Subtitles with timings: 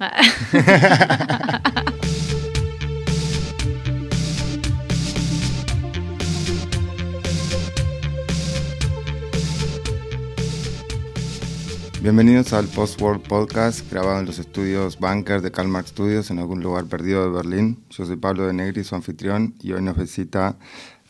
[12.00, 16.62] Bienvenidos al Post World Podcast, grabado en los estudios Bunker de Karl Studios en algún
[16.62, 17.84] lugar perdido de Berlín.
[17.90, 20.56] Yo soy Pablo de Negri, su anfitrión, y hoy nos visita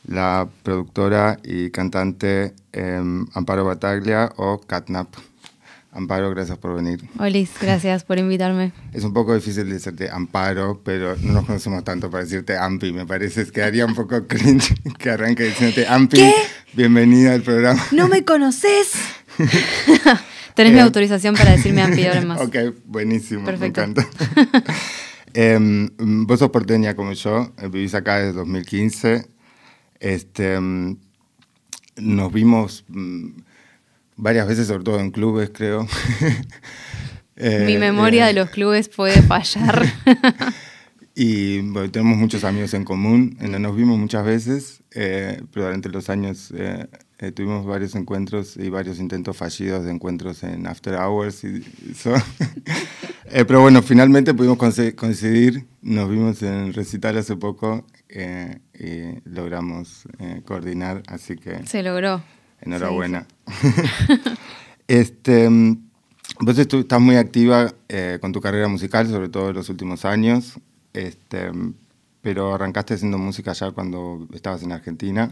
[0.09, 5.29] la productora y cantante em, Amparo Bataglia o Catnap.
[5.93, 7.00] Amparo, gracias por venir.
[7.18, 8.72] Olis, gracias por invitarme.
[8.93, 12.93] Es un poco difícil decirte Amparo, pero no nos conocemos tanto para decirte Ampi.
[12.93, 16.18] Me parece que haría un poco cringe que arranque diciéndote Ampi.
[16.18, 16.32] ¿Qué?
[16.75, 17.82] Bienvenida al programa.
[17.93, 18.93] ¿No me conoces?
[20.54, 22.41] Tenés mi Eh, autorización para decirme Ampi ahora más.
[22.41, 23.80] Ok, buenísimo, Perfecto.
[23.80, 24.08] me encanta.
[25.32, 25.88] Em,
[26.27, 29.27] vos sos porteña como yo, eh, vivís acá desde 2015.
[30.00, 30.96] Este, em,
[31.96, 33.28] nos vimos mm,
[34.20, 35.86] varias veces, sobre todo en clubes, creo.
[37.42, 39.86] Eh, Mi memoria eh, de los clubes puede fallar.
[41.22, 45.88] Y bueno, tenemos muchos amigos en común, en nos vimos muchas veces, eh, pero durante
[45.88, 46.86] los años eh,
[47.18, 51.44] eh, tuvimos varios encuentros y varios intentos fallidos de encuentros en After Hours.
[51.44, 52.14] Y eso.
[53.32, 60.02] Eh, pero bueno, finalmente pudimos coincidir, nos vimos en el recital hace poco y logramos
[60.44, 62.24] coordinar, así que Se logró.
[62.62, 63.27] Enhorabuena.
[64.89, 65.48] este,
[66.41, 70.58] vos estás muy activa eh, con tu carrera musical, sobre todo en los últimos años,
[70.92, 71.50] este,
[72.22, 75.30] pero arrancaste haciendo música ya cuando estabas en Argentina.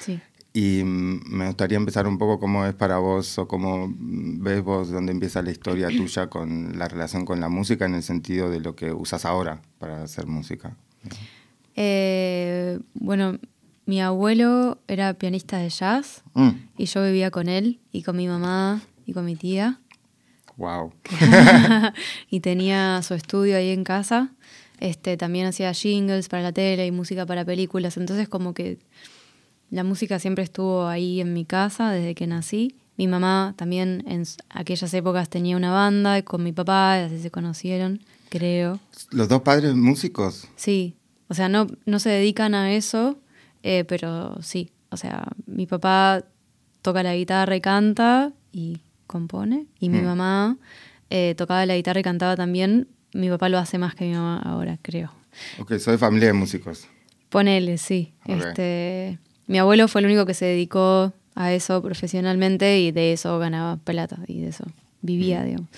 [0.00, 0.20] Sí.
[0.52, 4.90] Y mm, me gustaría empezar un poco cómo es para vos o cómo ves vos
[4.90, 8.60] dónde empieza la historia tuya con la relación con la música en el sentido de
[8.60, 10.76] lo que usas ahora para hacer música.
[11.76, 13.38] Eh, bueno,
[13.86, 18.28] mi abuelo era pianista de jazz Mm, y yo vivía con él y con mi
[18.28, 19.80] mamá y con mi tía.
[20.56, 20.92] wow.
[22.30, 24.30] y tenía su estudio ahí en casa.
[24.78, 27.96] Este, también hacía jingles para la tele y música para películas.
[27.96, 28.78] Entonces como que
[29.70, 32.74] la música siempre estuvo ahí en mi casa desde que nací.
[32.96, 37.30] Mi mamá también en aquellas épocas tenía una banda y con mi papá, así se
[37.30, 38.78] conocieron, creo.
[39.10, 40.46] ¿Los dos padres músicos?
[40.56, 40.96] Sí,
[41.28, 43.18] o sea, no, no se dedican a eso,
[43.62, 44.70] eh, pero sí.
[44.90, 46.24] O sea, mi papá
[46.82, 49.66] toca la guitarra y canta y compone.
[49.78, 50.04] Y mi Mm.
[50.04, 50.56] mamá
[51.10, 52.86] eh, tocaba la guitarra y cantaba también.
[53.12, 55.12] Mi papá lo hace más que mi mamá ahora, creo.
[55.58, 56.86] Ok, soy familia de músicos.
[57.28, 58.12] Ponele, sí.
[58.26, 63.38] Este, mi abuelo fue el único que se dedicó a eso profesionalmente y de eso
[63.38, 64.64] ganaba plata y de eso
[65.02, 65.68] vivía, digamos.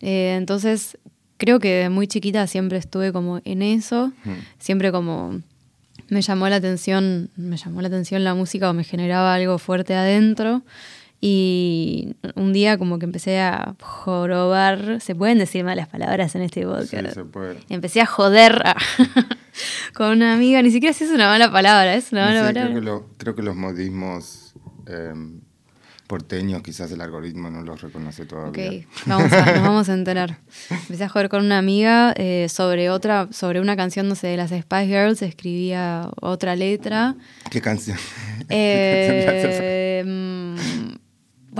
[0.00, 0.96] Eh, entonces,
[1.36, 4.30] creo que de muy chiquita siempre estuve como en eso, Mm.
[4.58, 5.40] siempre como
[6.10, 9.94] me llamó la atención, me llamó la atención la música o me generaba algo fuerte
[9.94, 10.62] adentro.
[11.22, 16.60] Y un día como que empecé a jorobar, se pueden decir malas palabras en este
[16.60, 17.14] Sí, podcast.
[17.14, 17.58] se puede.
[17.68, 18.74] Empecé a joder a-
[19.94, 22.74] con una amiga, ni siquiera si es una mala palabra, es una mala creo, palabra.
[22.74, 24.54] que lo- creo que los modismos
[24.86, 25.12] eh,
[26.10, 28.84] porteños, quizás el algoritmo no los reconoce Ok, todavía.
[29.06, 30.38] vamos a, nos vamos a enterar.
[30.68, 34.36] Empecé a joder con una amiga eh, sobre otra, sobre una canción, no sé, de
[34.36, 37.14] las Spice Girls, escribía otra letra.
[37.48, 37.96] ¿Qué canción?
[38.48, 40.94] ¿Qué canción Eh, mm,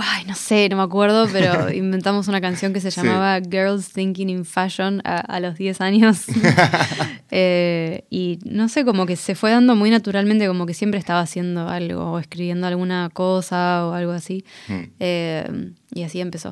[0.03, 3.01] ay, no sé, no me acuerdo, pero inventamos una canción que se Sí.
[3.01, 6.25] llamaba Girls Thinking in Fashion a, a los 10 años.
[7.33, 11.21] Eh, y no sé, como que se fue dando muy naturalmente, como que siempre estaba
[11.21, 14.43] haciendo algo, o escribiendo alguna cosa o algo así.
[14.67, 14.79] Mm.
[14.99, 16.51] Eh, y así empezó.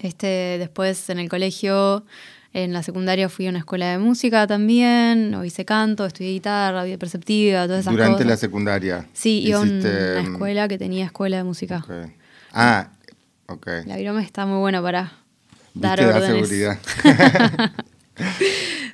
[0.00, 2.04] Este, después en el colegio,
[2.54, 6.82] en la secundaria fui a una escuela de música también, o hice canto, estudié guitarra,
[6.84, 8.26] vida perceptiva, todas esas Durante cosas.
[8.28, 9.06] la secundaria.
[9.12, 9.72] Sí, iba a una
[10.22, 11.84] mm, escuela que tenía escuela de música.
[11.86, 12.10] ok.
[12.58, 12.90] Ah,
[13.48, 13.66] ok.
[13.84, 15.12] La viroma está muy buena para
[15.74, 16.48] Viste, dar da órdenes.
[16.48, 16.78] seguridad.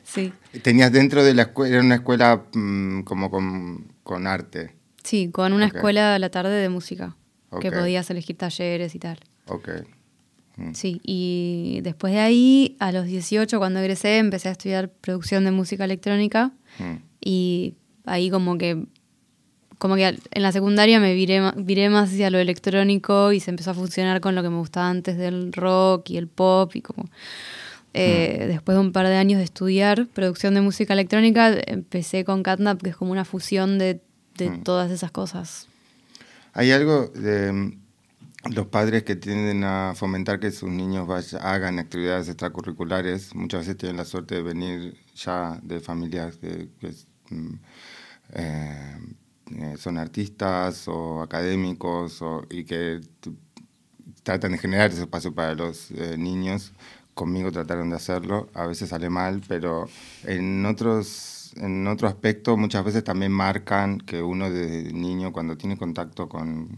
[0.04, 4.74] Sí, Tenías dentro de la escuela, era una escuela mm, como con, con arte.
[5.04, 7.16] sí, con una escuela a la tarde de música,
[7.60, 7.74] que Ok.
[7.76, 9.18] podías elegir talleres y tal.
[9.46, 9.68] Ok.
[10.56, 10.72] Mm.
[10.74, 15.50] Sí, y después de ahí, a los 18, cuando egresé, empecé a estudiar producción de
[15.52, 16.96] música electrónica Mm.
[17.20, 18.86] y ahí como que
[19.82, 23.72] como que en la secundaria me viré, viré más hacia lo electrónico y se empezó
[23.72, 27.08] a funcionar con lo que me gustaba antes del rock y el pop y como
[27.94, 32.44] eh, después de un par de años de estudiar producción de música electrónica empecé con
[32.44, 34.00] Catnap que es como una fusión de,
[34.38, 34.62] de Mm.
[34.62, 35.66] todas esas cosas
[36.54, 37.78] Hay algo de mm,
[38.54, 43.34] los padres que tienden a fomentar que sus niños vaya- hagan actividades extracurriculares.
[43.34, 46.68] Muchas veces tienen la suerte de venir ya de familias que,
[47.30, 47.54] mm,
[48.34, 48.96] eh,
[49.56, 53.00] eh, son artistas o académicos o- y que
[54.22, 56.72] tratan de generar ese espacio para los eh, niños
[57.14, 59.86] conmigo trataron de hacerlo, a veces sale mal, pero
[60.24, 65.76] en otros, en otro aspecto muchas veces también marcan que uno de niño cuando tiene
[65.76, 66.68] contacto con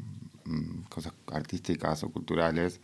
[0.45, 2.81] mm, cosas artísticas o culturales,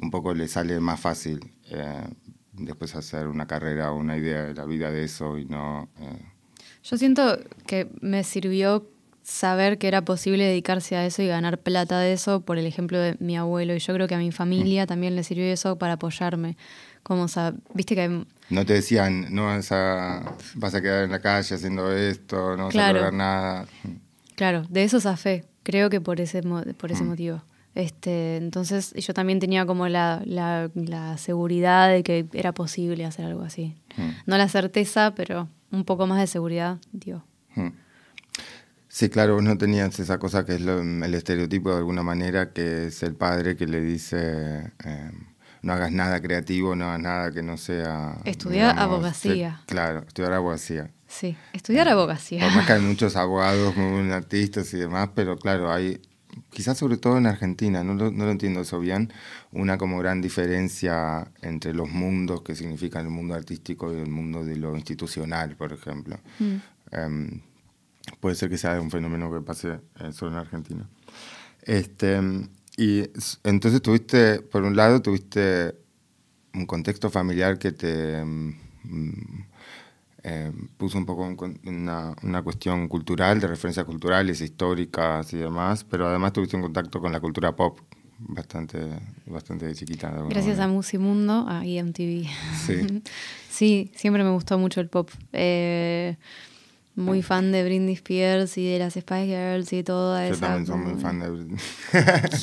[0.00, 2.06] un poco le sale más fácil eh,
[2.52, 5.88] después hacer una carrera o una idea de la vida de eso y no...
[6.00, 6.22] Eh.
[6.84, 8.88] Yo siento que me sirvió
[9.28, 12.98] saber que era posible dedicarse a eso y ganar plata de eso por el ejemplo
[12.98, 13.74] de mi abuelo.
[13.74, 14.86] Y yo creo que a mi familia mm.
[14.86, 16.56] también le sirvió eso para apoyarme.
[17.02, 18.24] Como, o sea, viste que...
[18.48, 22.66] No te decían, no vas a, vas a quedar en la calle haciendo esto, no
[22.66, 23.66] vas a lograr nada.
[24.34, 27.06] Claro, de eso fe creo que por ese, por ese mm.
[27.06, 27.42] motivo.
[27.74, 33.42] Este, entonces yo también tenía como la, la, seguridad de que era posible hacer algo
[33.42, 33.74] así.
[33.98, 34.08] Mm.
[34.24, 37.22] No la certeza, pero un poco más de seguridad, digo.
[38.98, 42.88] Sí, claro, vos no tenías esa cosa que es el estereotipo de alguna manera, que
[42.88, 45.10] es el padre que le dice eh,
[45.62, 48.18] no hagas nada creativo, no hagas nada que no sea...
[48.24, 49.62] Estudiar abogacía.
[49.66, 50.90] claro, estudiar abogacía.
[51.06, 52.40] Sí, estudiar abogacía.
[52.40, 56.00] Por más que hay muchos abogados, muy artistas y demás, pero claro, hay,
[56.50, 59.12] quizás sobre todo en Argentina, no lo, no lo entiendo eso bien,
[59.52, 64.44] una como gran diferencia entre los mundos que significan el mundo artístico y el mundo
[64.44, 66.18] de lo institucional, por ejemplo.
[66.40, 66.56] Mm.
[66.90, 67.42] Em,
[68.20, 70.88] puede ser que sea un fenómeno que pase eh, solo en Argentina.
[71.62, 72.20] Este,
[72.76, 73.04] y
[73.44, 75.74] entonces tuviste, por un lado, tuviste
[76.54, 78.54] un contexto familiar que te mm,
[80.22, 81.22] eh, puso un poco
[81.64, 87.00] una, una, cuestión cultural, de referencias culturales, históricas y demás, pero además tuviste un contacto
[87.00, 87.80] con la cultura pop
[88.18, 88.78] bastante,
[89.26, 90.10] bastante chiquita.
[90.28, 92.26] Gracias a Musimundo, a EMTV.
[92.66, 93.02] Sí.
[93.50, 95.10] sí, siempre me gustó mucho el pop.
[95.32, 96.16] Eh,
[96.98, 100.34] muy fan de Britney Spears y de las Spice Girls y toda esa.
[100.34, 101.58] Yo también soy muy fan de Britney.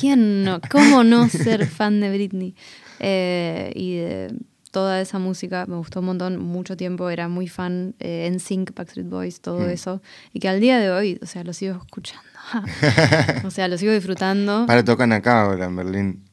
[0.00, 0.60] ¿Quién no?
[0.70, 2.54] ¿Cómo no ser fan de Britney?
[2.98, 4.34] Eh, y de
[4.70, 8.74] toda esa música me gustó un montón, mucho tiempo era muy fan eh, en Sync,
[8.74, 9.70] Backstreet Boys, todo mm.
[9.70, 10.02] eso.
[10.32, 12.26] Y que al día de hoy, o sea, lo sigo escuchando.
[13.44, 14.66] o sea, lo sigo disfrutando.
[14.66, 16.24] Para tocan acá ahora en Berlín.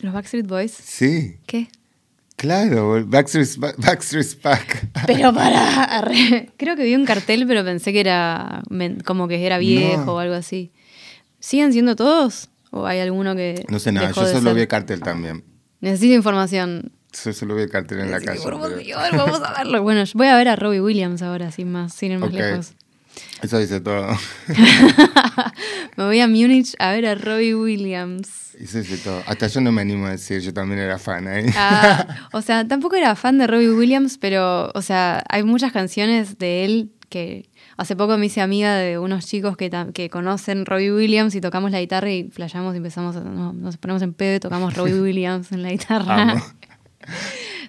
[0.00, 0.72] ¿Los Backstreet Boys?
[0.72, 1.38] Sí.
[1.46, 1.68] ¿Qué?
[2.36, 4.88] Claro, Backstreet's, Backstreet's Back.
[5.06, 6.04] Pero para,
[6.56, 8.62] creo que vi un cartel, pero pensé que era
[9.04, 10.72] como que era viejo o algo así.
[11.38, 12.50] ¿Siguen siendo todos?
[12.70, 13.64] ¿O hay alguno que.?
[13.68, 15.44] No sé nada, yo solo vi el cartel también.
[15.80, 16.92] Necesito información.
[17.24, 18.40] Yo solo vi el cartel en la calle.
[18.44, 19.82] vamos a verlo.
[19.82, 22.74] Bueno, voy a ver a Robbie Williams ahora, sin más, sin ir más lejos.
[23.42, 24.08] Eso dice todo.
[25.96, 28.54] me voy a Múnich a ver a Robbie Williams.
[28.58, 29.22] Eso dice todo.
[29.26, 31.46] Hasta yo no me animo a decir, yo también era fan ahí.
[31.56, 36.38] Ah, o sea, tampoco era fan de Robbie Williams, pero, o sea, hay muchas canciones
[36.38, 40.92] de él que hace poco me hice amiga de unos chicos que, que conocen Robbie
[40.92, 44.40] Williams y tocamos la guitarra y flayamos y empezamos, a, nos ponemos en pedo y
[44.40, 46.42] tocamos Robbie Williams en la guitarra.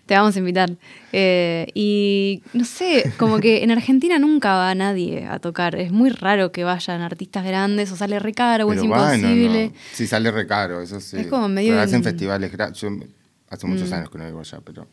[0.06, 0.72] Te vamos a invitar.
[1.12, 5.76] Eh, y no sé, como que en Argentina nunca va nadie a tocar.
[5.76, 9.72] Es muy raro que vayan artistas grandes o sale re caro o es imposible.
[9.94, 11.18] Sí, sale re caro, eso sí.
[11.18, 11.80] Es como medio.
[11.80, 12.90] hacen festivales Yo
[13.50, 13.94] hace muchos mm.
[13.94, 14.88] años que no vivo allá, pero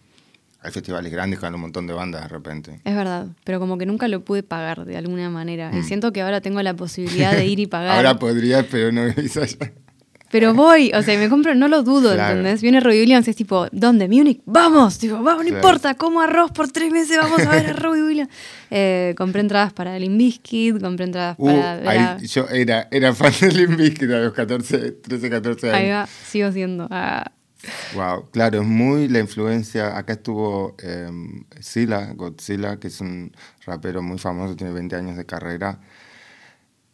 [0.62, 2.81] hay festivales grandes con un montón de bandas de repente.
[2.85, 5.70] Es verdad, pero como que nunca lo pude pagar de alguna manera.
[5.75, 5.85] Y mm.
[5.85, 7.97] siento que ahora tengo la posibilidad de ir y pagar.
[7.97, 9.73] ahora podría, pero no vivís allá.
[10.32, 12.62] Pero voy, o sea, me compro, no lo dudo, ¿entendés?
[12.62, 14.08] Viene Robbie Williams y es tipo, ¿dónde?
[14.08, 14.40] ¿Múnich?
[14.46, 14.99] ¡Vamos!
[14.99, 18.31] Tipo, vamos, no importa, como arroz por tres meses, vamos a ver a Robbie Williams.
[18.74, 21.46] Eh, compré entradas para Limp Bizkit, compré entradas uh,
[21.84, 22.17] para...
[22.17, 25.79] yo era, era fan de Limp Bizkit a los 14, 13, 14 años.
[25.79, 26.89] Ahí va, sigo siendo.
[26.89, 28.22] Wow, ah.
[28.31, 29.98] claro, es muy la influencia.
[29.98, 31.10] Acá estuvo eh,
[31.60, 33.32] Sila, Godzilla, que es un
[33.67, 35.79] rapero muy famoso, tiene 20 años de carrera.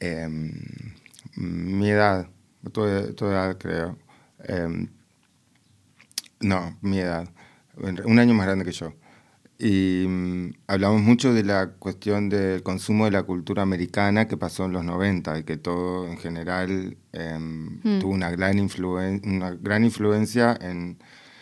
[0.01, 0.51] Em,
[1.37, 2.27] mi edad,
[2.73, 3.97] tu, edad creo.
[4.45, 4.89] Em,
[6.41, 7.29] no, mi edad.
[7.77, 8.93] Un año más grande que yo.
[9.59, 14.67] Y mm, hablamos mucho de la cuestión del consumo de la cultura americana que pasó
[14.67, 17.99] en los 90 y que todo en general em, hmm.
[18.01, 18.59] tuvo una gran,
[19.25, 20.99] una gran influencia en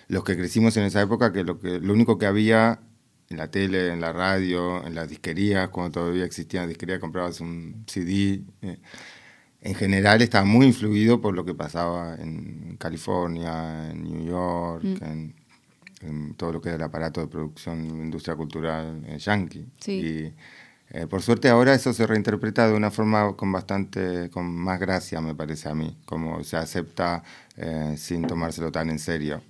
[0.09, 2.81] los que crecimos en esa época, que lo, que lo único que había
[3.29, 7.85] en la tele, en la radio, en las disquerías, cuando todavía existían disquerías, comprabas un
[7.87, 8.45] CD.
[8.63, 8.79] Eh,
[9.67, 15.05] en general estaba muy influido por lo que pasaba en California, en New York, mm.
[15.05, 19.67] en, todo lo que era el aparato de producción, industria cultural eh, yankee.
[19.89, 20.33] Y
[20.91, 25.21] eh, por suerte ahora eso se reinterpreta de una forma con bastante, con más gracia
[25.21, 27.25] me parece a mí, como se acepta
[27.57, 29.43] eh, sin tomárselo tan en serio.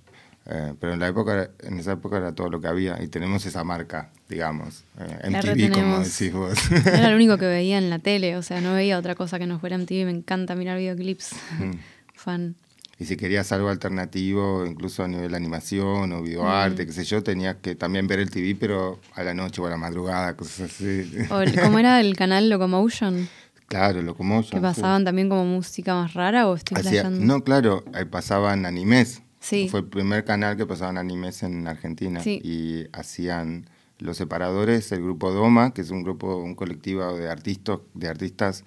[0.49, 3.45] Eh, pero en la época, en esa época era todo lo que había y tenemos
[3.45, 6.57] esa marca, digamos, eh, MTV como decís vos.
[6.85, 9.45] Era lo único que veía en la tele, o sea, no veía otra cosa que
[9.45, 11.33] no fuera MTV, me encanta mirar videoclips.
[11.59, 11.71] Mm.
[12.15, 12.55] Fan.
[12.99, 17.57] Y si querías algo alternativo, incluso a nivel animación o videoarte, qué sé yo, tenías
[17.57, 21.11] que también ver el TV, pero a la noche o a la madrugada, cosas así.
[21.29, 23.27] O el- ¿Cómo era el canal Locomotion?
[23.67, 24.61] claro, Locomotion.
[24.61, 24.81] ¿Que sí.
[24.81, 27.19] pasaban también como música más rara o estoy flasheando?
[27.23, 29.21] no, claro, ahí pasaban animes.
[29.47, 29.69] Sí.
[29.69, 32.21] Fue el primer canal que pasaban animes en Argentina.
[32.21, 32.41] Sí.
[32.43, 37.79] Y hacían Los Separadores, el grupo Doma, que es un grupo, un colectivo de artistas,
[37.93, 38.65] de artistas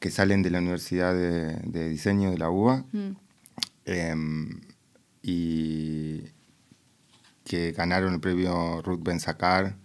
[0.00, 2.86] que salen de la Universidad de, de Diseño de la UBA.
[2.92, 3.16] Mm.
[3.84, 4.60] em,
[5.22, 6.22] y
[7.44, 9.76] que ganaron el premio Ruth Ben Sakar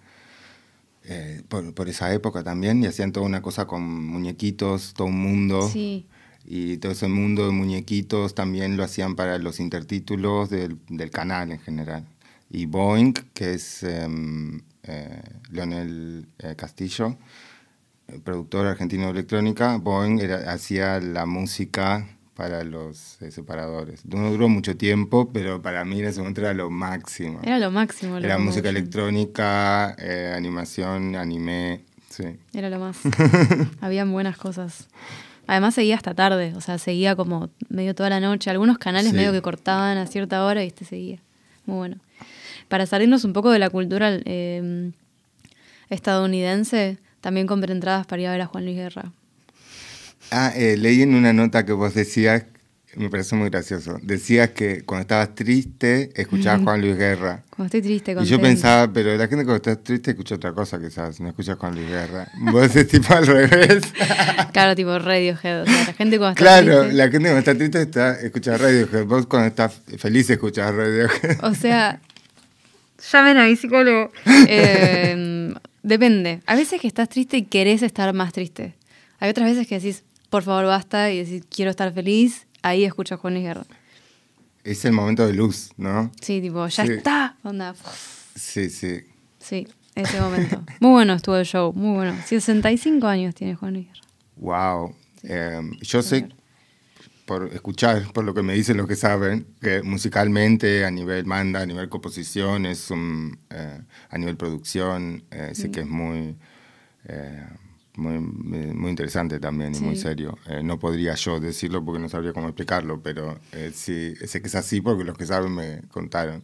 [1.03, 5.19] eh, por, por esa época también y hacían toda una cosa con muñequitos, todo un
[5.19, 5.67] mundo.
[5.67, 6.07] Sí.
[6.45, 11.51] Y todo ese mundo de muñequitos también lo hacían para los intertítulos del, del canal
[11.51, 12.05] en general.
[12.50, 15.21] Y Boeing, que es em, eh,
[15.51, 17.17] Leonel eh, Castillo,
[18.07, 24.05] el productor argentino de electrónica, Boeing era, hacía la música para los eh, separadores.
[24.05, 27.39] No duró mucho tiempo, pero para mí en ese momento era lo máximo.
[27.43, 28.17] Era lo máximo.
[28.17, 32.24] Era música electrónica, eh, animación, anime, sí.
[32.53, 32.98] Era lo más.
[33.81, 34.88] Habían buenas cosas.
[35.48, 38.50] Además seguía hasta tarde, o sea, seguía como medio toda la noche.
[38.50, 39.15] Algunos canales Sí.
[39.17, 41.19] medio que cortaban a cierta hora y este seguía.
[41.65, 41.98] Muy bueno.
[42.69, 44.91] Para salirnos un poco de la cultura eh,
[45.89, 49.12] estadounidense, también compré entradas para ir a ver a Juan Luis Guerra.
[50.31, 52.45] Ah, eh, leí en una nota que vos decías,
[52.95, 57.43] me pareció muy gracioso, decías que cuando estabas triste escuchabas Juan Luis Guerra.
[57.50, 58.36] Cuando estoy triste, Y contenta.
[58.38, 61.75] yo pensaba, pero la gente cuando está triste escucha otra cosa quizás, no escucha Juan
[61.75, 62.27] Luis Guerra.
[62.51, 63.83] Vos es tipo al revés.
[64.51, 65.62] Claro, tipo Radiohead.
[65.62, 68.57] O sea, la gente cuando está claro, triste- la gente cuando está triste está, escucha
[68.57, 69.05] Radiohead.
[69.05, 71.43] Vos cuando estás feliz escuchas Radiohead.
[71.43, 72.01] O sea,
[73.12, 74.12] llamen a mi psicólogo.
[74.48, 76.41] Eh, depende.
[76.45, 78.74] A veces que estás triste y querés estar más triste.
[79.19, 82.45] Hay otras veces que decís, por favor, basta, y decís, quiero estar feliz.
[82.62, 83.63] Ahí escucho a Juan Luis Guerra.
[84.63, 86.12] Es el momento de luz, ¿no?
[86.22, 86.94] Sí, tipo, ya Sí.
[86.94, 87.36] está.
[87.44, 87.74] Onda.
[88.36, 89.01] Sí, sí.
[89.39, 90.63] Sí, ese momento.
[90.80, 92.15] Muy bueno estuvo el show, muy bueno.
[92.25, 94.01] 65 años tiene Juan Luis Guerra.
[94.38, 94.96] Wow.
[95.24, 96.30] Eh, yo sé,
[97.25, 101.62] por escuchar, por lo que me dicen los que saben, que musicalmente, a nivel banda,
[101.62, 106.36] a nivel composición, es un, eh, a nivel producción, eh, sé que es muy,
[107.06, 107.46] eh,
[108.01, 110.38] muy, muy interesante también y muy serio.
[110.48, 114.48] Eh, no podría yo decirlo porque no sabría cómo explicarlo, pero eh, sí, sé que
[114.48, 116.43] es así porque los que saben me contaron.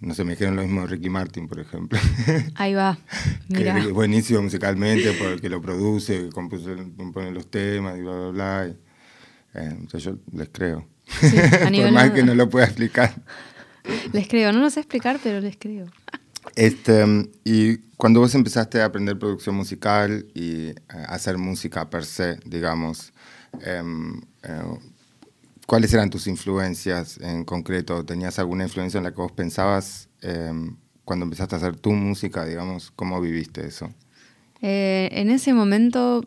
[0.00, 1.96] No sé, me dijeron lo mismo de Ricky Martin, por ejemplo.
[2.56, 2.98] Ahí va.
[3.48, 3.78] que Mira.
[3.78, 8.66] es buenísimo musicalmente porque lo produce, que compuso- compone los temas y bla, bla, bla.
[8.66, 10.88] y, eh, entonces yo les creo.
[11.06, 12.14] Sí, a Por nivel más nada.
[12.14, 13.14] que no lo pueda explicar.
[14.12, 15.86] Les creo, no lo sé explicar, pero les creo.
[16.56, 17.04] Este,
[17.44, 20.74] y cuando vos empezaste a aprender producción musical y eh,
[21.06, 23.12] hacer música per se, digamos,
[23.60, 24.78] em, eh,
[25.66, 28.04] ¿cuáles eran tus influencias en concreto?
[28.04, 32.44] ¿Tenías alguna influencia en la que vos pensabas em, cuando empezaste a hacer tu música,
[32.44, 32.90] digamos?
[32.94, 33.92] ¿Cómo viviste eso?
[34.60, 36.22] Eh, en ese momento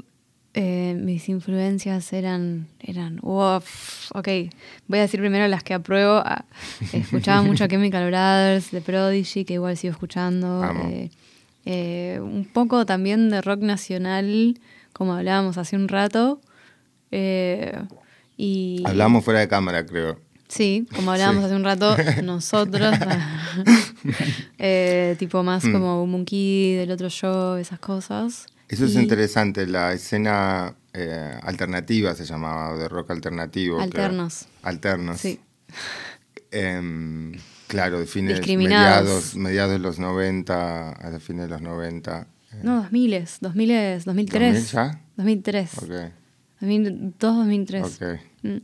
[0.55, 4.27] eh, mis influencias eran, eran, uf, ok,
[4.87, 6.21] voy a decir primero las que apruebo.
[6.25, 6.45] Ah,
[6.93, 10.63] escuchaba mucho a Chemical Brothers, The Prodigy, que igual sigo escuchando.
[10.89, 11.09] Eh,
[11.65, 14.59] eh, un poco también de rock nacional,
[14.93, 16.39] como hablábamos hace un rato.
[17.11, 17.77] eh,
[18.37, 20.19] y Hablamos fuera de cámara, creo.
[20.47, 21.45] Sí, como hablábamos Sí.
[21.47, 22.95] hace un rato, nosotros,
[25.19, 25.71] tipo más Mm.
[25.71, 28.45] como Monkey del otro show, esas cosas.
[28.67, 33.79] Eso es Y- interesante, la escena eh, alternativa se llamaba, de rock alternativo.
[33.81, 34.47] Alternos.
[34.63, 35.19] Alternos.
[35.19, 35.39] Sí.
[36.51, 37.33] Em,
[37.67, 42.27] claro, de fines, mediados, mediados de los 90, a los fines de los 90.
[42.53, 44.53] eh, No, 2000, 2000, 2003.
[44.53, 45.01] 2000 ya?
[45.17, 45.77] 2003.
[45.77, 45.91] Ok,
[46.61, 47.83] 2002, 2003.
[47.83, 48.19] ok.
[48.43, 48.57] Mm.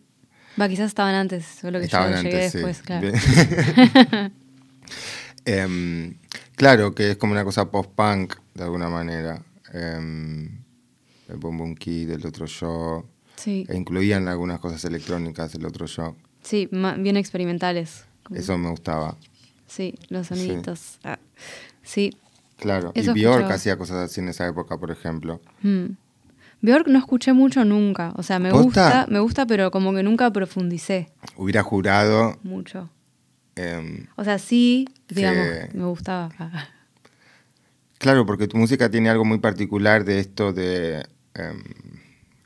[0.62, 2.58] Va, quizás estaban antes, solo que Estaban yo llegué antes, sí.
[2.58, 3.08] después, claro.
[5.46, 6.15] Em,
[6.55, 9.41] claro, que es como una cosa post-punk, de alguna manera.
[9.74, 10.63] Em,
[11.30, 13.06] el Boom Boom Kid, el otro show.
[13.36, 16.16] Sí, E incluían algunas cosas electrónicas, el otro show.
[16.44, 18.06] sí, bien experimentales.
[18.24, 19.18] Como- Eso me gustaba.
[19.68, 21.00] Sí, los soniditos.
[21.04, 21.18] Ah,
[21.84, 22.16] Sí.
[22.58, 23.56] Claro, Eso y Bjork escuchaba.
[23.56, 25.42] hacía cosas así en esa época, por ejemplo.
[25.63, 25.94] Mm.
[26.62, 28.13] Bjork no escuché mucho nunca.
[28.18, 28.63] O sea, me ¿Posta?
[28.66, 32.38] gusta, me gusta, pero como que nunca profundicé Hubiera jurado...
[32.44, 32.90] mucho.
[33.56, 36.30] em, O sea, sí, digamos, Que- me gustaba.
[38.01, 41.05] Claro, porque tu música tiene algo muy particular de esto de
[41.36, 41.63] em,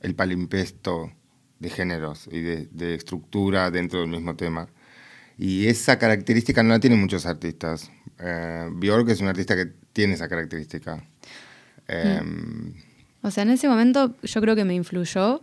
[0.01, 1.13] el palimpesto
[1.59, 4.67] de géneros y de, de estructura dentro del mismo tema.
[5.38, 7.89] Y esa característica no la tienen muchos artistas.
[8.19, 11.01] Eh, Bjork es un artista que tiene esa característica.
[11.88, 12.74] Em,
[13.21, 15.41] O sea, en ese momento yo creo que me influyó,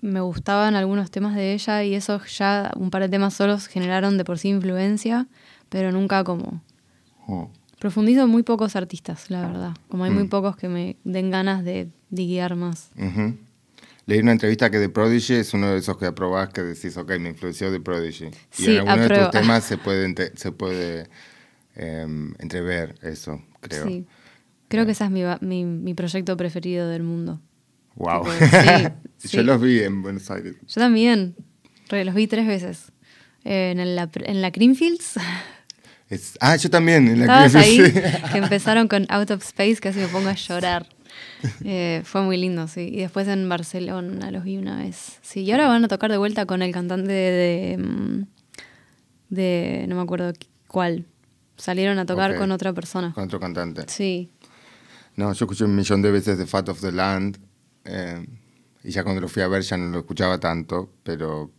[0.00, 4.16] me gustaban algunos temas de ella y eso ya un par de temas solos generaron
[4.16, 5.26] de por sí influencia,
[5.68, 6.62] pero nunca como...
[7.26, 7.50] Oh.
[7.78, 9.76] Profundizo muy pocos artistas, la verdad.
[9.88, 10.28] Como hay muy Mm.
[10.28, 12.90] pocos que me den ganas de diguear más.
[12.96, 13.36] Ujú.
[14.06, 17.18] Leí una entrevista que The Prodigy es uno de esos que aprobás que decís, ok,
[17.20, 18.26] me influenció The Prodigy.
[18.26, 21.08] y Sí, en alguno de tus temas se puede, se puede
[21.76, 23.86] em, entrever eso, creo.
[23.86, 24.06] Sí.
[24.68, 27.40] Creo que ese es mi, mi, mi proyecto preferido del mundo.
[27.96, 28.24] Wow.
[28.24, 28.32] Tipo,
[29.18, 30.56] sí, Yo los vi en Buenos Aires.
[30.66, 31.36] Yo también.
[31.90, 32.92] Los vi tres veces.
[33.44, 35.14] Eh, en, la, en la Creamfields.
[36.10, 37.06] Es- ah, yo también.
[37.08, 37.78] En la que- ahí,
[38.32, 40.86] que empezaron con Out of Space, casi me pongo a llorar.
[41.64, 42.88] Eh, fue muy lindo, sí.
[42.92, 45.18] Y después en Barcelona los vi una vez.
[45.22, 47.76] Sí, y ahora van a tocar de vuelta con el cantante de.
[47.76, 48.26] de, mm,
[49.30, 50.32] de- no me acuerdo
[50.66, 51.06] cuál.
[51.56, 53.12] Salieron a tocar con otra persona.
[53.14, 53.82] Con otro cantante.
[53.88, 54.30] Sí.
[55.16, 57.38] No, yo escuché un millón de veces The Fat of the Land.
[57.84, 58.24] eh,
[58.84, 61.50] y ya cuando lo fui a ver ya no lo escuchaba tanto, pero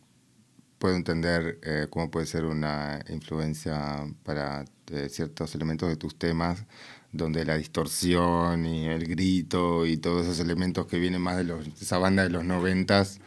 [0.80, 6.66] puedo entender eh, cómo puede ser una influencia para eh, ciertos elementos de tus temas,
[7.12, 11.68] donde la distorsión y el grito y todos esos elementos que vienen más de, los,
[11.82, 13.20] esa banda de los noventas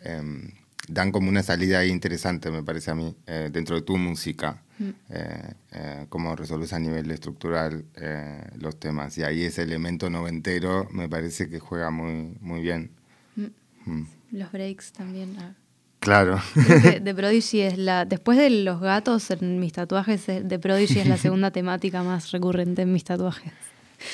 [0.00, 0.50] em,
[0.88, 4.62] dan como una salida ahí interesante, me parece a mí, eh, dentro de tu música,
[5.08, 9.16] eh, eh, cómo resolves a nivel estructural eh, los temas.
[9.18, 12.90] Y ahí ese elemento noventero me parece que juega muy, muy bien.
[13.86, 14.02] Mm.
[14.32, 15.36] Los breaks también.
[15.38, 15.54] ah.
[16.04, 16.38] Claro.
[17.02, 18.04] The Prodigy es la.
[18.04, 22.30] Después de los gatos en mis tatuajes, eh, The Prodigy es la segunda temática más
[22.30, 23.50] recurrente en mis tatuajes.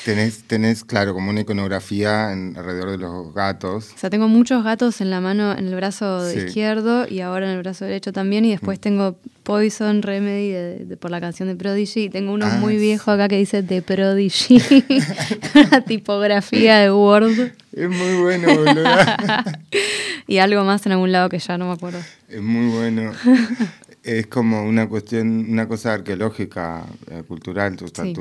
[0.05, 3.91] Tenés, tenés, claro, como una iconografía en- alrededor de los gatos.
[3.95, 6.39] O sea, tengo muchos gatos en la mano, en el brazo Sí.
[6.41, 8.45] izquierdo y ahora en el brazo derecho también.
[8.45, 12.05] Y después tengo Poison Remedy de- de- por la canción de Prodigy.
[12.05, 14.59] Y tengo uno Ah, muy viejo acá que dice The Prodigy.
[15.55, 17.53] Una tipografía de Word.
[17.73, 18.85] Es muy bueno, boludo.
[20.27, 21.99] Y algo más en algún lado que ya no me acuerdo.
[22.29, 23.13] Es muy bueno.
[24.03, 28.15] Es como una cuestión, una cosa arqueológica, eh, cultural, tus Sí.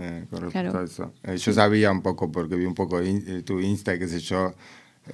[0.00, 0.78] Eh, con respecto Claro.
[0.80, 1.12] a eso.
[1.24, 4.08] Eh, yo sabía un poco, porque vi un poco in- eh, tu Insta, y qué
[4.08, 4.54] sé yo,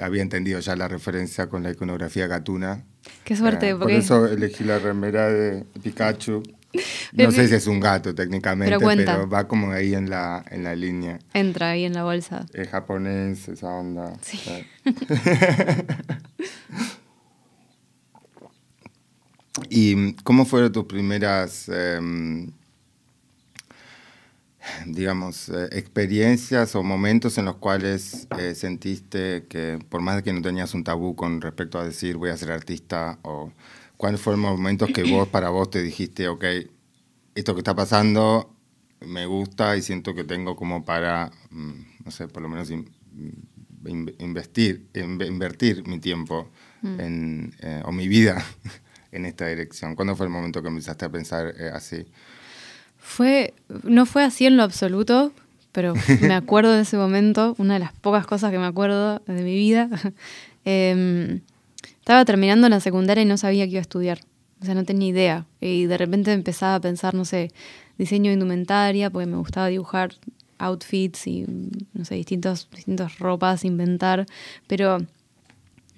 [0.00, 2.84] había entendido ya la referencia con la iconografía gatuna.
[3.24, 3.98] Qué suerte, Eh, por porque.
[3.98, 6.42] eso elegí la remera de Pikachu.
[7.12, 10.74] No sé si es un gato técnicamente, Pero va como ahí en la, en la
[10.74, 11.18] línea.
[11.32, 12.44] Entra ahí en la bolsa.
[12.52, 14.12] Es japonés, esa onda.
[14.20, 14.38] Sí.
[19.70, 22.50] ¿Y cómo fueron tus primeras, em,
[24.86, 30.32] digamos, eh, experiencias o momentos en los cuales eh, sentiste que, por más de que
[30.32, 33.52] no tenías un tabú con respecto a decir voy a ser artista, o
[33.96, 36.44] cuáles fueron los momentos que vos, para vos, te dijiste, ok,
[37.34, 38.52] esto que está pasando
[39.00, 41.72] me gusta y siento que tengo como para, mm,
[42.04, 42.88] no sé, por lo menos in-
[43.86, 46.48] in- investir, in- invertir mi tiempo
[46.98, 48.44] en, eh, o mi vida
[49.12, 49.94] en esta dirección?
[49.96, 52.06] ¿Cuándo fue el momento que empezaste a pensar así?
[53.06, 55.32] Fue, no fue así en lo absoluto,
[55.70, 59.42] pero me acuerdo de ese momento, una de las pocas cosas que me acuerdo de
[59.42, 59.88] mi vida.
[60.68, 61.42] Em,
[62.00, 64.18] estaba terminando la secundaria y no sabía qué iba a estudiar.
[64.60, 65.46] O sea, no tenía idea.
[65.60, 67.52] Y de repente empezaba a pensar, no sé,
[67.96, 70.14] diseño de indumentaria, porque me gustaba dibujar
[70.58, 71.46] outfits y,
[71.94, 74.26] no sé, distintos, distintas ropas, inventar.
[74.66, 74.98] Pero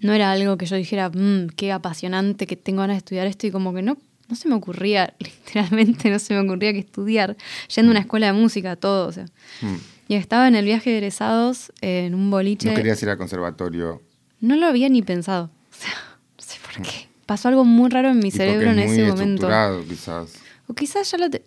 [0.01, 3.47] no era algo que yo dijera, "Mm, qué apasionante, que tengo ganas de estudiar esto
[3.47, 3.97] y como que no,
[4.29, 7.37] no se me ocurría, literalmente no se me ocurría que estudiar,
[7.75, 9.27] yendo a una escuela de música, todo, o sea.
[9.63, 9.77] Mm.
[10.09, 12.69] Y estaba en el viaje de egresados en un boliche.
[12.71, 14.03] No querías ir al conservatorio.
[14.41, 15.51] No lo había ni pensado.
[15.71, 15.93] O sea,
[16.37, 17.09] no sé por qué.
[17.27, 19.49] Pasó algo muy raro en mi y cerebro en muy ese momento.
[19.89, 20.33] quizás.
[20.67, 21.45] O quizás ya lo, te-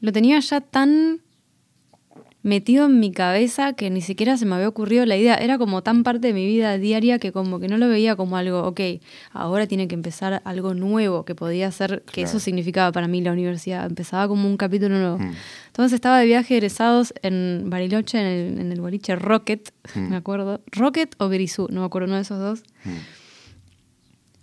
[0.00, 1.20] lo tenía ya tan
[2.44, 5.34] metido en mi cabeza que ni siquiera se me había ocurrido la idea.
[5.34, 8.36] Era como tan parte de mi vida diaria que como que no lo veía como
[8.36, 8.80] algo, ok,
[9.32, 12.28] ahora tiene que empezar algo nuevo, que podía ser, que Claro.
[12.28, 13.86] eso significaba para mí la universidad.
[13.86, 15.18] Empezaba como un capítulo nuevo.
[15.18, 15.32] Mm.
[15.68, 20.10] Entonces estaba de viaje egresados en Bariloche, en el, en el boliche Rocket, Mm.
[20.10, 20.60] me acuerdo.
[20.70, 22.90] Rocket o Grisú, no me acuerdo uno de esos dos Mm.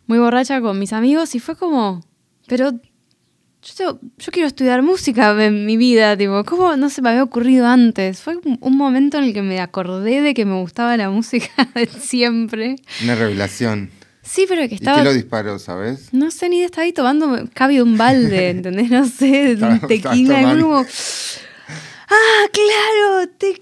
[0.07, 2.01] muy borracha con mis amigos y fue como,
[2.47, 2.71] pero
[3.63, 7.23] yo, tengo- yo quiero estudiar música en mi vida, tipo, ¿cómo no se me había
[7.23, 8.21] ocurrido antes?
[8.21, 11.87] Fue un, momento en el que me acordé de que me gustaba la música de
[11.87, 12.75] siempre.
[13.03, 13.89] Una revelación.
[14.23, 14.99] Sí, pero que ¿Y estaba...
[14.99, 16.09] qué lo disparó, sabes?
[16.13, 18.89] No sé, ni estaba ahí tomando cabe de un balde, ¿entendés?
[18.89, 20.85] No sé, Estaba- un tequila, y como...
[22.13, 23.57] Ah, claro, te-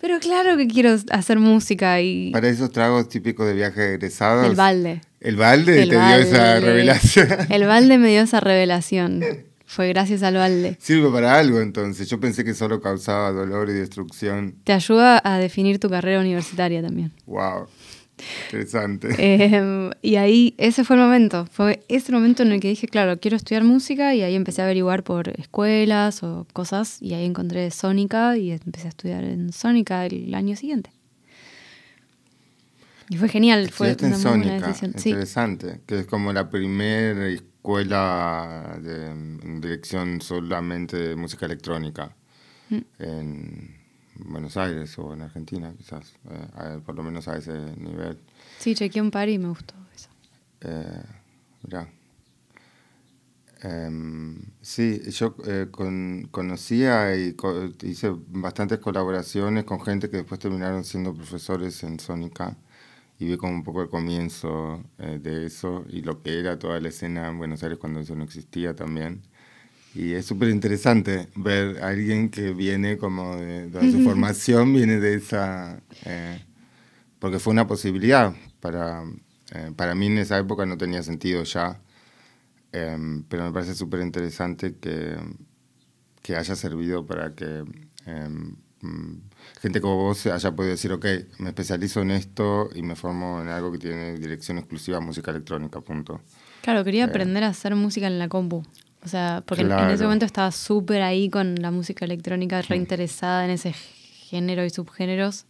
[0.00, 2.32] pero claro que quiero hacer música y...
[2.32, 4.46] Para esos tragos típicos de viaje de egresados.
[4.46, 5.00] El balde.
[5.22, 7.28] ¿El balde El te dio esa revelación?
[7.48, 9.22] El balde me dio esa revelación.
[9.64, 10.76] Fue gracias al balde.
[10.80, 12.10] Sirve para algo entonces.
[12.10, 14.56] Yo pensé que solo causaba dolor y destrucción.
[14.64, 17.12] Te ayuda a definir tu carrera universitaria también.
[17.26, 17.68] Wow.
[18.46, 19.14] Interesante.
[19.18, 21.46] Em, y ahí, ese fue el momento.
[21.50, 24.64] Fue ese momento en el que dije, claro, quiero estudiar música y ahí empecé a
[24.64, 30.04] averiguar por escuelas o cosas y ahí encontré Sónica y empecé a estudiar en Sónica
[30.04, 30.90] el año siguiente.
[33.12, 34.94] Y fue genial, fue una muy buena decisión.
[34.96, 42.16] Interesante, que es como la primera escuela de dirección solamente de música electrónica
[42.70, 42.78] mm.
[43.00, 43.76] en
[44.14, 48.18] Buenos Aires o en Argentina, quizás, eh, por lo menos a ese nivel.
[48.58, 50.08] Sí, chequeé un par y me gustó eso.
[50.62, 51.02] Eh,
[53.60, 57.36] em, sí, yo eh, con, conocía y
[57.82, 62.56] hice bastantes colaboraciones con gente que después terminaron siendo profesores en Sónica
[63.22, 66.80] y vi como un poco el comienzo eh, de eso y lo que era toda
[66.80, 69.22] la escena en Buenos Aires cuando eso no existía también.
[69.94, 75.14] Y es súper interesante ver a alguien que viene como de, su formación, viene de
[75.14, 75.80] esa...
[76.04, 76.42] Eh,
[77.20, 78.34] porque fue una posibilidad.
[78.58, 79.04] Para,
[79.54, 81.80] eh, para mí en esa época no tenía sentido ya,
[82.72, 85.16] em, pero me parece súper interesante que,
[86.22, 87.62] que haya servido para que
[88.06, 88.56] em,
[89.60, 91.06] gente como vos haya podido decir, ok,
[91.38, 95.80] me especializo en esto y me formo en algo que tiene dirección exclusiva música electrónica,
[95.80, 96.20] punto.
[96.62, 98.64] Claro, quería eh, aprender a hacer música en la compu.
[99.04, 103.50] O sea, porque en ese momento estaba súper ahí con la música electrónica, reinteresada en
[103.50, 105.46] ese género y subgéneros.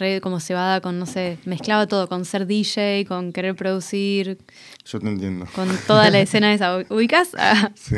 [0.00, 4.38] Re como cebada con, no sé, mezclaba todo, con ser DJ, con querer producir.
[4.86, 5.46] Yo te entiendo.
[5.54, 6.78] Con toda la escena esa.
[6.88, 7.28] ¿Ubicas?
[7.74, 7.96] sí.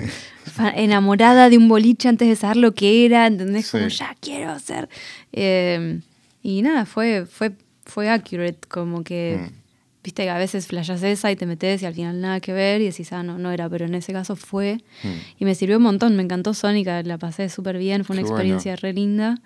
[0.75, 3.71] Enamorada de un boliche antes de saber lo que era, ¿entendés?
[3.71, 4.88] Como ya quiero hacer.
[5.33, 6.01] Eh,
[6.43, 7.53] y nada, fue, fue,
[7.85, 9.38] fue accurate, como que.
[9.41, 9.62] Mm.
[10.05, 12.81] Viste que a veces flashas esa y te metes y al final nada que ver
[12.81, 14.79] y decís, ah, no, no era, pero en ese caso fue.
[15.05, 15.15] Hmm.
[15.38, 18.75] Y me sirvió un montón, me encantó Sónica, la pasé súper bien, fue una experiencia
[18.75, 19.37] re linda.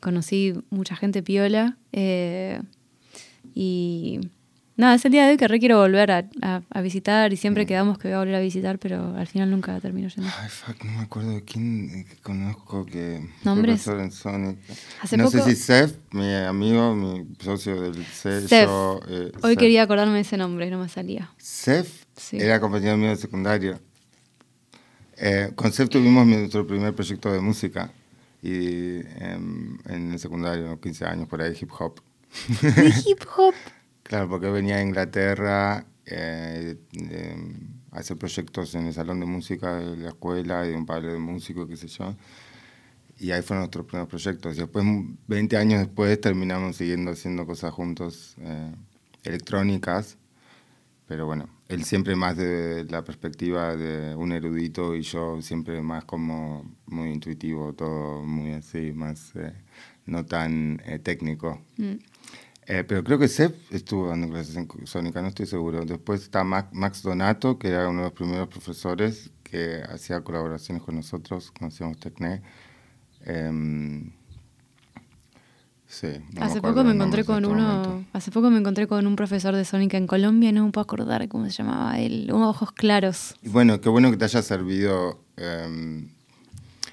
[0.00, 1.76] Conocí mucha gente piola.
[1.92, 2.60] Eh,
[3.54, 4.20] y
[4.80, 7.66] Nada, es el día de hoy que re quiero volver a, visitar y siempre mm.
[7.66, 10.30] quedamos que voy a volver a visitar, pero al final nunca termino yendo.
[10.40, 13.82] Ay, fuck, no me acuerdo de quién conozco que ¿Nombres?
[13.82, 14.58] profesor en Sonic.
[15.18, 19.02] no sé si Seth, mi amigo, mi socio del sello.
[19.06, 21.30] Eh, hoy quería acordarme de ese nombre, no me salía.
[21.36, 23.78] Seth era compañero mío de secundario.
[25.18, 27.92] Eh, con Seth tuvimos nuestro primer proyecto de música
[28.42, 32.00] y em, en el secundario, 15 años por ahí, hip hop.
[32.62, 33.54] ¿De hip hop?
[34.02, 36.76] Claro, porque venía a Inglaterra eh,
[37.92, 41.12] a hacer proyectos en el salón de música de la escuela y de un padre
[41.12, 42.16] de músicos, qué sé yo.
[43.18, 44.56] Y ahí fueron nuestros primeros proyectos.
[44.56, 44.84] Y después,
[45.26, 48.74] 20 años después, terminamos siguiendo haciendo cosas juntos eh,
[49.24, 50.16] electrónicas.
[51.06, 56.04] Pero bueno, él siempre más de la perspectiva de un erudito y yo siempre más
[56.04, 59.54] como muy intuitivo, todo muy así, más eh,
[60.06, 61.62] no tan técnico.
[61.76, 61.94] Mm.
[62.66, 65.84] Eh, pero creo que Seth estuvo dando clases en Sónica, no estoy seguro.
[65.84, 70.94] Después está Max Donato, que era uno de los primeros profesores que hacía colaboraciones con
[70.94, 72.42] nosotros, conocíamos Tecne.
[75.90, 76.06] Sí,
[76.40, 79.64] hace poco me encontré con este uno, hace poco me encontré con un profesor de
[79.64, 83.34] Sónica en Colombia, no me puedo acordar cómo se llamaba él, unos ojos claros.
[83.42, 86.08] Y bueno, qué bueno que te haya servido em,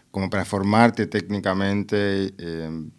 [0.10, 2.90] como para formarte técnicamente em,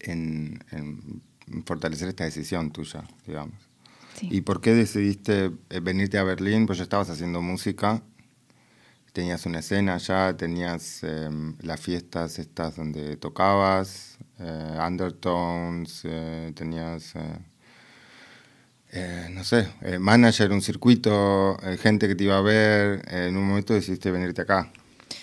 [0.00, 1.22] en
[1.64, 3.70] fortalecer esta decisión tuya, digamos.
[4.22, 6.66] ¿Y por qué decidiste eh, venirte a Berlín?
[6.66, 8.02] Pues ya estabas haciendo música,
[9.12, 17.14] tenías una escena ya, tenías em, las fiestas estas donde tocabas, eh, undertones, eh, tenías,
[19.30, 19.68] no sé,
[20.00, 24.72] manager, un circuito, gente que te iba a ver, en un momento decidiste venirte acá.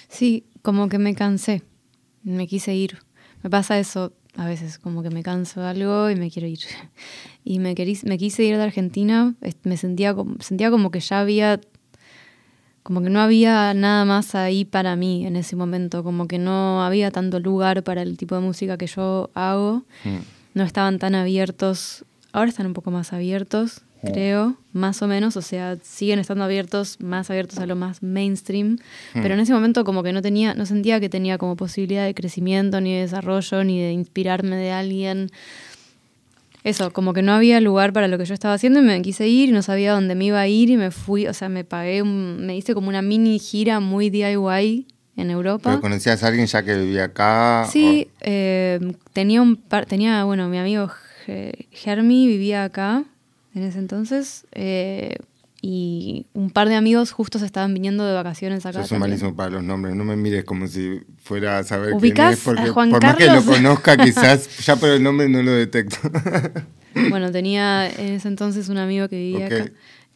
[0.07, 1.63] Sí, como que me cansé,
[2.23, 2.99] me quise ir.
[3.43, 6.59] Me pasa eso, a veces como que me canso de algo y me quiero ir.
[7.43, 11.61] Y me, me quise ir de Argentina, me sentía sentía como que ya había,
[12.87, 16.85] como que no había nada más ahí para mí en ese momento, como que no
[16.85, 20.17] había tanto lugar para el tipo de música que yo hago, mm.
[20.53, 25.41] no estaban tan abiertos, ahora están un poco más abiertos, creo, más o menos, o
[25.41, 28.77] sea, siguen estando abiertos, más abiertos a lo más mainstream,
[29.13, 29.21] hmm.
[29.21, 32.13] pero en ese momento como que no tenía, no sentía que tenía como posibilidad de
[32.13, 35.29] crecimiento, ni de desarrollo, ni de inspirarme de alguien.
[36.67, 39.25] Eso, como que no había lugar para lo que yo estaba haciendo y me quise
[39.25, 41.63] ir y no sabía dónde me iba a ir y me fui, o sea, me
[41.63, 45.69] pagué, me hice como una mini gira muy DIY en Europa.
[45.69, 47.65] ¿Pero conocías a alguien ya que vivía acá?
[47.71, 48.81] Sí, eh,
[49.13, 50.91] tenía un par, tenía, bueno, mi amigo
[51.71, 53.05] Germi vivía acá
[53.55, 54.45] en ese entonces.
[54.51, 55.15] Eh,
[55.69, 58.79] y un par de amigos justo se estaban viniendo de vacaciones acá.
[58.79, 62.17] Yo soy malísimo para los nombres, no me mires como si fuera a saber quién
[62.21, 65.51] es, porque Juan por más que lo conozca quizás, ya por el nombre no lo
[65.51, 65.97] detecto.
[67.09, 69.65] Bueno, tenía en ese entonces un amigo que vivía acá.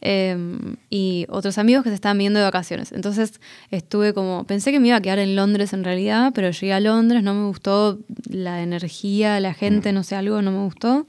[0.00, 2.90] Em, y otros amigos que se estaban viendo de vacaciones.
[2.90, 6.72] Entonces estuve como, pensé que me iba a quedar en Londres en realidad, pero llegué
[6.72, 11.06] a Londres, no me gustó la energía, la gente, no sé, algo no me gustó.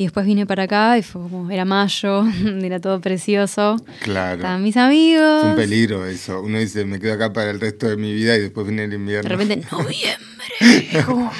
[0.00, 2.24] Y después vine para acá y fue como, era mayo,
[2.62, 3.76] era todo precioso.
[4.00, 4.36] Claro.
[4.36, 5.44] Estaban mis amigos.
[5.44, 6.40] Es un peligro eso.
[6.40, 8.94] Uno dice, me quedo acá para el resto de mi vida y después viene el
[8.94, 9.28] invierno.
[9.28, 10.16] De repente, noviembre.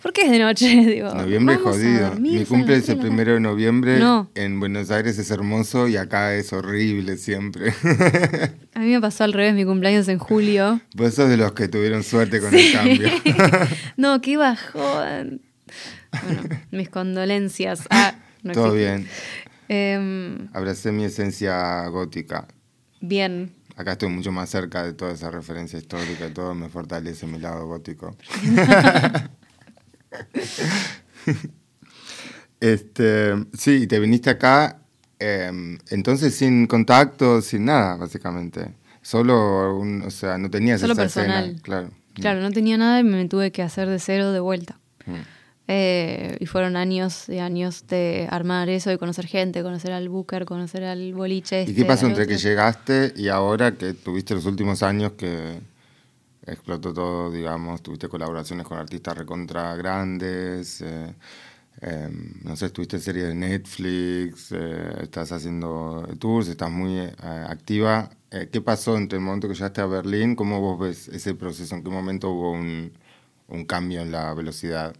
[0.00, 0.66] ¿Por qué es de noche?
[0.66, 2.14] Digo, noviembre es jodido.
[2.14, 3.98] Mi cumple es el primero de noviembre.
[3.98, 4.30] No.
[4.34, 7.74] En Buenos Aires es hermoso y acá es horrible siempre.
[8.72, 10.80] A mí me pasó al revés, mi cumpleaños en julio.
[10.94, 13.10] Vos sos de los que tuvieron suerte con el cambio.
[13.98, 15.42] no, qué bajón.
[16.22, 17.82] Bueno, mis condolencias.
[17.90, 18.14] Ah,
[18.52, 19.06] Todo bien.
[19.68, 22.46] Eh, Abracé mi esencia gótica.
[23.00, 23.52] Bien.
[23.76, 27.38] Acá estoy mucho más cerca de toda esa referencia histórica y todo me fortalece mi
[27.38, 28.16] lado gótico.
[32.60, 34.80] este, sí, te viniste acá,
[35.18, 38.74] em, entonces sin contacto, sin nada, básicamente.
[39.02, 41.58] Solo, o sea, no tenías Solo personal.
[41.62, 41.90] claro.
[42.14, 44.78] Claro, no tenía nada y me tuve que hacer de cero de vuelta.
[45.06, 45.14] Mm.
[45.72, 50.44] Eh, y fueron años y años de armar eso, de conocer gente, conocer al booker,
[50.44, 51.62] conocer al boliche.
[51.62, 55.60] ¿Y qué este, pasó entre que llegaste y ahora que tuviste los últimos años que
[56.44, 61.14] explotó todo, digamos, tuviste colaboraciones con artistas recontra grandes, eh,
[61.82, 67.14] em, no sé, estuviste en series de Netflix, eh, estás haciendo tours, estás muy eh,
[67.48, 68.10] activa.
[68.28, 70.34] ¿Qué pasó entre el momento que llegaste a Berlín?
[70.34, 71.76] ¿Cómo vos ves ese proceso?
[71.76, 72.92] ¿En qué momento hubo un,
[73.46, 74.96] un cambio en la velocidad?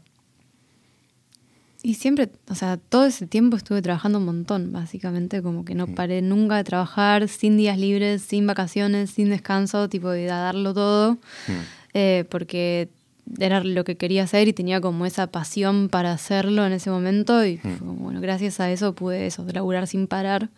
[1.82, 5.86] Y siempre, o sea, todo ese tiempo estuve trabajando un montón, básicamente, como que no
[5.86, 5.94] mm.
[5.94, 11.14] paré nunca de trabajar, sin días libres, sin vacaciones, sin descanso, tipo de darlo todo,
[11.14, 11.52] mm.
[11.94, 12.90] eh, porque
[13.38, 17.44] era lo que quería hacer y tenía como esa pasión para hacerlo en ese momento
[17.44, 18.02] y mm.
[18.02, 20.50] bueno, gracias a eso pude eso, laburar sin parar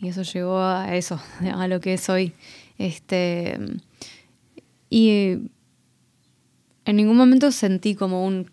[0.00, 1.20] y eso llegó a eso,
[1.54, 2.32] a lo que soy.
[2.78, 3.58] Este,
[4.90, 5.38] y
[6.84, 8.50] en ningún momento sentí como un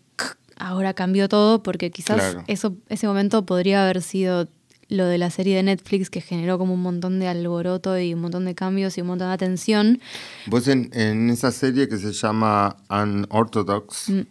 [0.59, 4.47] ahora cambió todo porque quizás eso, ese momento podría haber sido
[4.89, 8.21] lo de la serie de Netflix que generó como un montón de alboroto y un
[8.21, 10.01] montón de cambios y un montón de atención.
[10.47, 14.21] Vos en, esa serie que se llama Unorthodox, mm.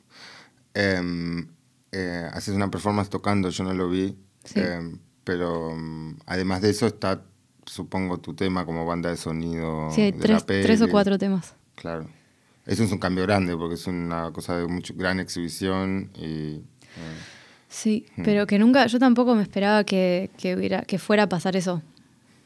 [0.75, 1.49] em,
[1.93, 4.17] eh, haces una performance tocando, yo no lo vi,
[4.55, 7.23] em, pero mm, además de eso está,
[7.65, 9.91] supongo, tu tema como banda de sonido.
[9.93, 11.55] Sí, tres, tres o cuatro temas.
[11.77, 12.09] Claro.
[12.69, 16.57] Eso es un cambio grande porque es una cosa de mucho, gran exhibición y...
[16.57, 16.63] Eh,
[17.67, 18.23] sí, mm.
[18.25, 21.83] pero que nunca, yo tampoco me esperaba que, que, hubiera, que fuera a pasar eso.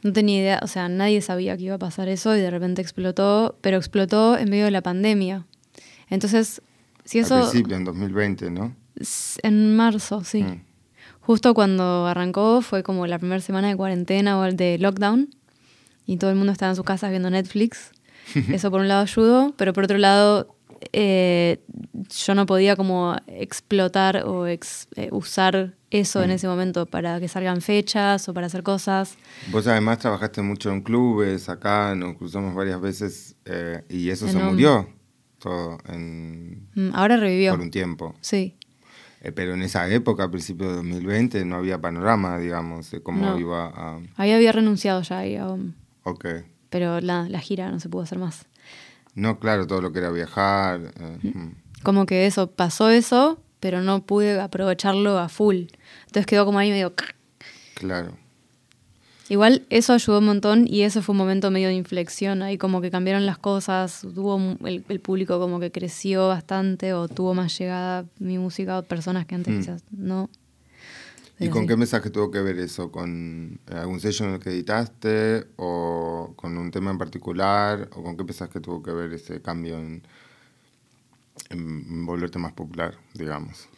[0.02, 2.80] No tenía idea, o sea, nadie sabía que iba a pasar eso y de repente
[2.80, 5.44] explotó, pero explotó en medio de la pandemia.
[6.08, 6.62] Entonces,
[7.04, 7.34] si eso...
[7.34, 8.76] Al principio, en 2020, ¿no?
[9.42, 10.44] En marzo, sí.
[10.44, 10.62] Mm.
[11.22, 15.34] Justo cuando arrancó fue como la primera semana de cuarentena o de lockdown
[16.06, 17.91] y todo el mundo estaba en su casa viendo Netflix
[18.52, 20.56] Eso por un lado ayudó, pero por otro lado
[20.92, 21.60] eh,
[22.24, 24.58] yo no podía como explotar o eh,
[25.10, 26.32] usar eso en mm.
[26.32, 29.16] ese momento para que salgan fechas o para hacer cosas.
[29.50, 34.38] Vos además trabajaste mucho en clubes, acá nos cruzamos varias veces eh, y eso se
[34.38, 34.88] murió
[35.38, 37.52] todo en, mm, Ahora revivió.
[37.52, 38.14] Por un tiempo.
[38.20, 38.56] Sí.
[39.34, 43.66] pero en esa época, a principios de 2020, no había panorama, digamos, de cómo iba
[43.66, 44.00] a...
[44.16, 45.22] Ahí había renunciado ya.
[45.48, 46.26] Um, ok
[46.72, 48.46] pero la, la, gira no se pudo hacer más.
[49.14, 50.80] No, claro, todo lo que era viajar.
[50.98, 51.82] Eh, mm.
[51.82, 55.66] como que eso, pasó eso, pero no pude aprovecharlo a full.
[56.06, 56.94] Entonces quedó como ahí medio...
[57.74, 58.16] Claro.
[59.28, 62.80] Igual eso ayudó un montón y eso fue un momento medio de inflexión, ahí como
[62.80, 67.56] que cambiaron las cosas, tuvo el, el público como que creció bastante o tuvo más
[67.58, 69.58] llegada mi música a personas que antes mm.
[69.58, 70.30] quizás no.
[71.42, 72.90] ¿Y con qué mensaje tuvo que ver eso?
[72.90, 75.46] ¿Con algún sello en el que editaste?
[75.56, 77.88] ¿O con un tema en particular?
[77.94, 80.02] ¿O con qué que tuvo que ver ese cambio en,
[82.06, 83.68] volverte más popular, digamos?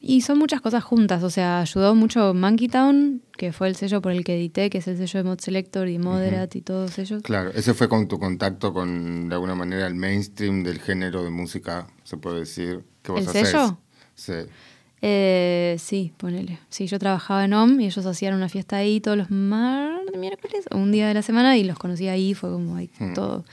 [0.00, 4.00] Y son muchas cosas juntas, o sea, ayudó mucho Monkey Town, que fue el sello
[4.00, 6.98] por el que edité, que es el sello de Mod Selector y Moderate y todos
[7.00, 7.22] ellos.
[7.22, 11.30] Claro, ese fue con tu contacto con, de alguna manera, el mainstream del género de
[11.30, 13.78] música, se puede decir, que vos ¿El sello?
[14.14, 14.34] Sí.
[15.00, 16.58] Eh, sí, ponele.
[16.70, 20.64] Sí, yo trabajaba en OM y ellos hacían una fiesta ahí todos los martes, miércoles,
[20.70, 23.14] o un día de la semana y los conocí ahí, fue como ahí hmm.
[23.14, 23.44] todo.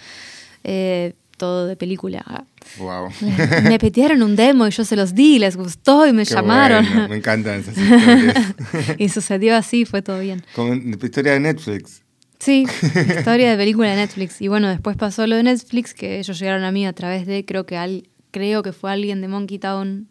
[0.64, 2.46] Eh, todo de película.
[2.78, 3.10] Wow.
[3.64, 7.10] Me, me un demo y yo se los di, les gustó y me llamaron.
[7.10, 8.56] me encantan esas historias.
[8.98, 10.44] y sucedió así, fue todo bien.
[10.56, 12.04] Como historia de Netflix.
[12.40, 12.66] Sí,
[13.18, 14.42] historia de película de Netflix.
[14.42, 17.46] Y bueno, después pasó lo de Netflix, que ellos llegaron a mí a través de,
[17.46, 20.08] creo que, al, creo que fue alguien de Monkey Town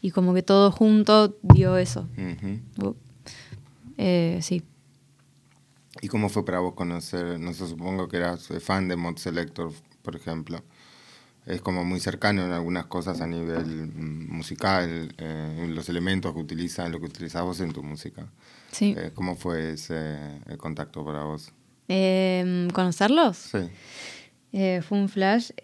[0.00, 2.08] Y como que todo junto dio eso.
[3.96, 4.62] Eh, sí.
[6.00, 9.72] ¿Y cómo fue para vos conocer, no sé, supongo que eras fan de Mod Selector,
[10.02, 10.62] por ejemplo?
[11.46, 16.38] Es como muy cercano en algunas cosas a nivel mm, musical, eh, los elementos que
[16.38, 18.26] utilizan, lo que utilizas vos en tu música.
[18.70, 18.94] Sí.
[18.96, 21.52] Eh, ¿Cómo fue ese el contacto para vos?
[21.88, 23.36] Eh, ¿Conocerlos?
[23.36, 23.68] Sí.
[24.52, 25.50] Eh, fue un flash.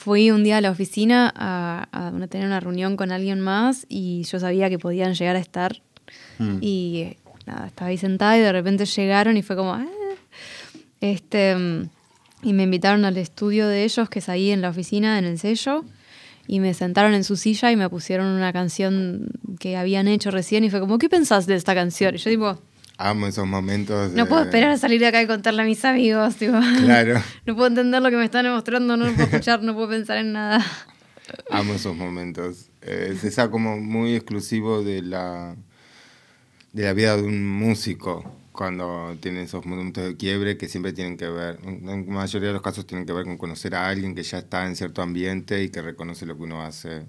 [0.00, 4.22] Eh, fui un día a la oficina a, tener una reunión con alguien más y
[4.24, 5.82] yo sabía que podían llegar a estar.
[6.38, 6.58] Mm.
[6.60, 9.74] Y eh, nada, estaba ahí sentada y de repente llegaron y fue como...
[9.74, 9.86] "Ah".
[11.00, 11.88] Este, mm,
[12.42, 15.38] y me invitaron al estudio de ellos, que es ahí en la oficina, en el
[15.38, 15.84] sello.
[16.46, 20.64] Y me sentaron en su silla y me pusieron una canción que habían hecho recién
[20.64, 22.14] y fue como, ¿qué pensás de esta canción?
[22.14, 22.58] Y yo tipo,
[23.02, 24.12] Amo esos momentos.
[24.12, 26.36] no de- puedo esperar a salir de acá y contarle a mis amigos.
[26.36, 26.58] Tipo.
[26.84, 27.20] Claro.
[27.46, 30.18] No puedo entender lo que me están mostrando, no lo puedo escuchar, no puedo pensar
[30.18, 30.64] en nada.
[31.50, 32.68] Amo esos momentos.
[32.82, 35.56] Eh, Es esa como muy exclusivo de la,
[36.72, 41.16] de la vida de un músico cuando tiene esos momentos de quiebre que siempre tienen
[41.16, 44.14] que ver, en la mayoría de los casos tienen que ver con conocer a alguien
[44.14, 47.06] que ya está en cierto ambiente y que reconoce lo que uno hace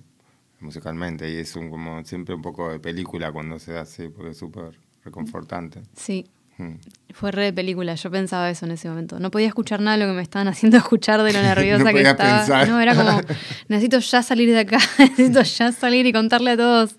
[0.61, 1.29] musicalmente.
[1.29, 4.79] Y es un, como siempre un poco de película cuando se hace, porque es súper
[5.03, 5.81] reconfortante.
[5.95, 6.25] Sí,
[6.57, 6.75] Mm.
[7.13, 9.19] fue re de película, yo pensaba eso en ese momento.
[9.19, 11.91] No podía escuchar nada de lo que me estaban haciendo escuchar de lo nerviosa No
[11.91, 12.37] que estaba.
[12.39, 12.67] pensar.
[12.67, 13.19] No, era como,
[13.67, 16.95] necesito ya salir de acá, necesito ya salir y contarle a todos.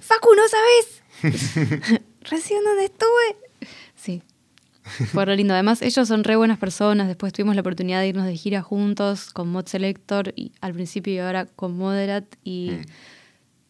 [0.00, 2.00] Facu, ¿no sabes?
[2.22, 3.36] Recién donde estuve.
[3.96, 4.22] Sí.
[5.12, 5.52] Fue re lindo.
[5.54, 7.06] Además, ellos son re buenas personas.
[7.06, 11.12] Después tuvimos la oportunidad de irnos de gira juntos con Mod Selector y al principio
[11.12, 12.24] y ahora con Moderat.
[12.44, 12.82] Y Mm.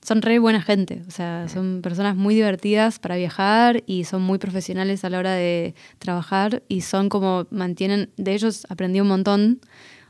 [0.03, 1.03] Son re buena gente.
[1.07, 5.33] O sea, son personas muy divertidas para viajar y son muy profesionales a la hora
[5.35, 8.11] de trabajar y son como mantienen.
[8.17, 9.61] De ellos aprendí un montón.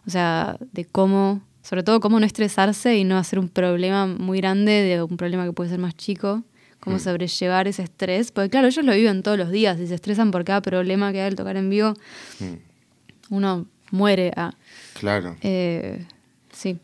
[0.06, 4.38] O sea, de cómo, sobre todo cómo no estresarse y no hacer un problema muy
[4.38, 6.42] grande de un problema que puede ser más chico.
[6.80, 7.00] Cómo Mm.
[7.00, 8.32] sobrellevar ese estrés.
[8.32, 11.20] Porque claro, ellos lo viven todos los días y se estresan por cada problema que
[11.20, 11.92] hay al tocar en vivo.
[12.38, 13.34] Mm.
[13.34, 14.32] Uno muere.
[14.36, 14.52] Ah,
[14.94, 15.36] Claro.
[15.42, 16.06] eh,
[16.52, 16.78] sí.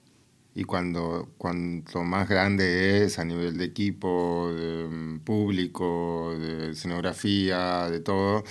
[0.58, 7.90] Y cuando cuanto más grande es a nivel de equipo, de mm, público, de escenografía,
[7.90, 8.42] de todo,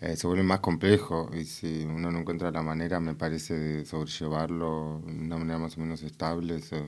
[0.00, 1.28] eh, se vuelve más complejo.
[1.36, 5.76] Y si uno no encuentra la manera, me parece, de sobrellevarlo de una manera más
[5.76, 6.84] o menos estable, es eh,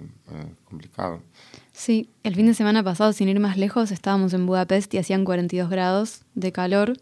[0.67, 1.21] complicado.
[1.73, 5.25] Sí, el fin de semana pasado, sin ir más lejos, estábamos en Budapest y hacían
[5.25, 6.97] 42 grados de calor.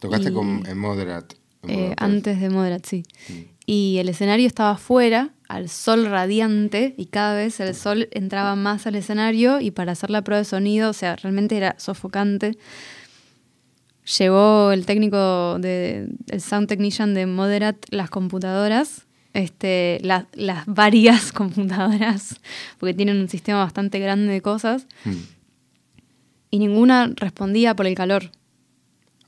[0.00, 1.34] Tocaste Y, con, en Moderat.
[1.62, 3.04] en eh, antes de Moderat, sí.
[3.28, 3.32] Mm.
[3.64, 8.86] Y el escenario estaba afuera, al sol radiante, y cada vez el sol entraba más
[8.86, 12.56] al escenario y para hacer la prueba de sonido, o sea, realmente era sofocante.
[14.18, 21.32] Llevó el técnico, de, el sound technician de Moderat las computadoras, este, la- las varias
[21.32, 22.40] computadoras,
[22.78, 25.12] porque tienen un sistema bastante grande de cosas, Mm.
[26.50, 28.30] y ninguna respondía por el calor.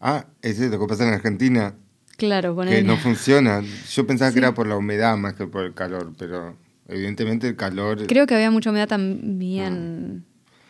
[0.00, 1.74] Ah, es lo que pasa en Argentina,
[2.16, 3.62] Claro, que no funciona.
[3.90, 4.34] Yo pensaba Sí.
[4.34, 6.56] que era por la humedad más que por el calor, pero
[6.88, 8.06] evidentemente el calor...
[8.06, 10.24] Creo que había mucha humedad también.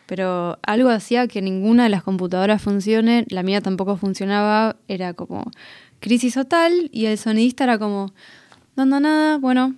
[0.07, 3.25] Pero algo hacía que ninguna de las computadoras funcione.
[3.29, 4.75] La mía tampoco funcionaba.
[4.87, 5.49] Era como
[5.99, 6.89] crisis total.
[6.91, 8.13] Y el sonidista era como,
[8.75, 9.37] no anda nada.
[9.39, 9.75] Bueno,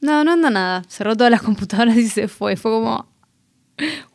[0.00, 0.82] no, no anda nada.
[0.88, 2.56] Cerró todas las computadoras y se fue.
[2.56, 3.06] Fue como,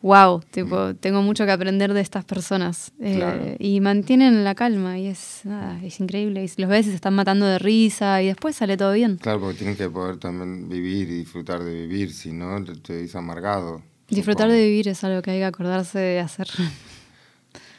[0.02, 0.40] wow.
[0.50, 2.92] Tipo, tengo mucho que aprender de estas personas.
[3.00, 3.54] Eh, Claro.
[3.58, 4.98] y mantienen la calma.
[4.98, 6.44] Y es, nada, es increíble.
[6.44, 8.22] Y los ves se están matando de risa.
[8.22, 9.16] Y después sale todo bien.
[9.16, 13.18] Claro, porque tienen que poder también vivir y disfrutar de vivir, si no, te dice
[13.18, 13.82] amargado.
[14.08, 14.54] Disfrutar supongo.
[14.60, 16.48] de vivir es algo que hay que acordarse de hacer.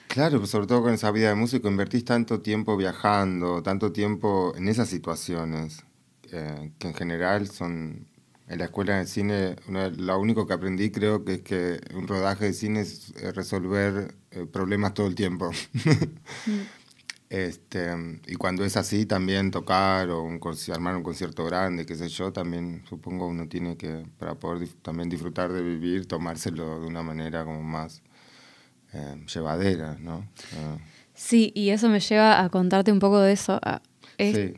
[0.08, 4.54] Claro, pues sobre todo con esa vida de músico, invertís tanto tiempo viajando, tanto tiempo
[4.58, 5.84] en esas situaciones,
[6.32, 8.08] eh, que en general son,
[8.50, 12.08] en la escuela de cine, una- lo único que aprendí creo que es que un
[12.08, 15.50] rodaje de cine es resolver eh, problemas todo el tiempo.
[17.30, 17.92] Este,
[18.26, 20.40] y cuando es así, también tocar o un,
[20.74, 24.76] armar un concierto grande, qué sé yo, también supongo uno tiene que, para poder dif-
[24.82, 28.02] también disfrutar de vivir, tomárselo de una manera como más
[28.94, 30.28] eh, llevadera, ¿no?
[30.54, 30.78] Eh,
[31.14, 33.60] Sí, y eso me lleva a contarte un poco de eso.
[33.62, 33.82] Ah,
[34.34, 34.54] Sí.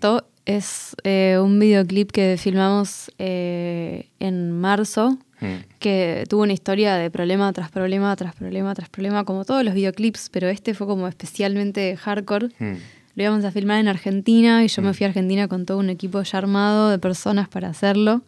[0.45, 5.45] Es eh, un videoclip que filmamos eh, en marzo, mm,
[5.79, 9.73] que tuvo una historia de problema tras problema, tras problema, tras problema, como todos los
[9.75, 12.47] videoclips, pero este fue como especialmente hardcore.
[12.59, 12.73] mm,
[13.15, 15.89] Lo íbamos a filmar en Argentina y yo me fui a Argentina con todo un
[15.89, 18.21] equipo ya armado de personas para hacerlo.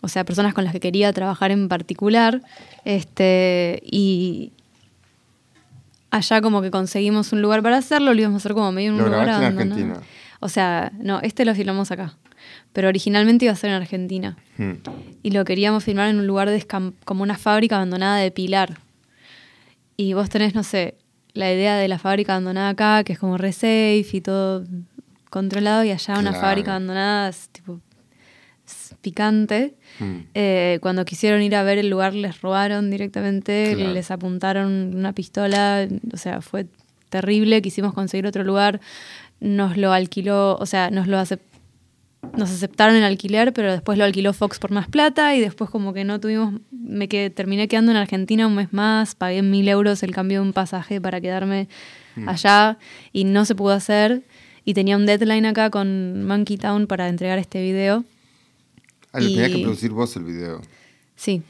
[0.00, 2.40] O sea, personas con las que quería trabajar en particular.
[2.86, 4.52] Este, y
[6.10, 8.94] allá como que conseguimos un lugar para hacerlo, lo íbamos a hacer como medio en
[8.96, 9.34] un ¿Lo lugar en.
[9.58, 10.00] Argentina?
[10.40, 12.16] O sea, no, este lo filmamos acá.
[12.72, 14.36] pero originalmente iba a ser en Argentina.
[14.56, 14.72] Hmm.
[15.22, 18.78] Y lo queríamos filmar en un lugar descam- como una fábrica abandonada de Pilar.
[19.96, 20.94] Y vos tenés, no sé,
[21.34, 24.64] la idea de la fábrica abandonada acá, que es como re safe y todo
[25.28, 26.40] controlado, y allá una Claro.
[26.40, 27.80] fábrica abandonada es tipo
[29.00, 29.74] picante.
[29.98, 30.20] Hmm.
[30.34, 33.92] Eh, cuando quisieron ir a ver el lugar les robaron directamente, Claro.
[33.92, 36.66] les apuntaron una pistola, o sea, fue
[37.08, 38.80] terrible, quisimos conseguir otro lugar,
[39.40, 41.40] nos lo alquiló, o sea, nos lo acep-
[42.36, 45.92] nos aceptaron el alquiler, pero después lo alquiló Fox por más plata y después como
[45.94, 50.02] que no tuvimos, me quedé, terminé quedando en Argentina un mes más, pagué mil euros
[50.02, 51.68] el cambio de un pasaje para quedarme
[52.26, 52.78] allá
[53.12, 54.22] y no se pudo hacer
[54.64, 58.04] y tenía un deadline acá con Monkey Town para entregar este video.
[59.12, 60.60] Ah, lo tenías que Y- producir vos el video.
[61.16, 61.42] Sí,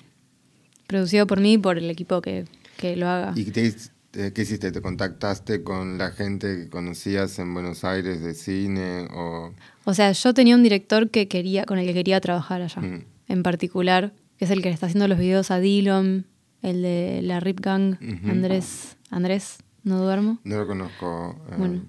[0.87, 2.45] producido por mí y por el equipo que,
[2.77, 3.33] que lo haga.
[3.35, 3.73] ¿Y eh,
[4.13, 4.73] qué hiciste?
[4.73, 9.09] ¿Te contactaste con la gente que conocías en Buenos Aires de cine?
[9.15, 9.53] O...
[9.85, 13.05] O sea, yo tenía un director que quería, con el que quería trabajar allá, Mm.
[13.29, 16.27] en particular, que es el que le está haciendo los videos a Dillon,
[16.63, 17.97] el de la Rip Gang.
[18.29, 20.39] Andrés, Andrés, no duermo.
[20.45, 21.37] No lo conozco.
[21.51, 21.83] eh, Bueno,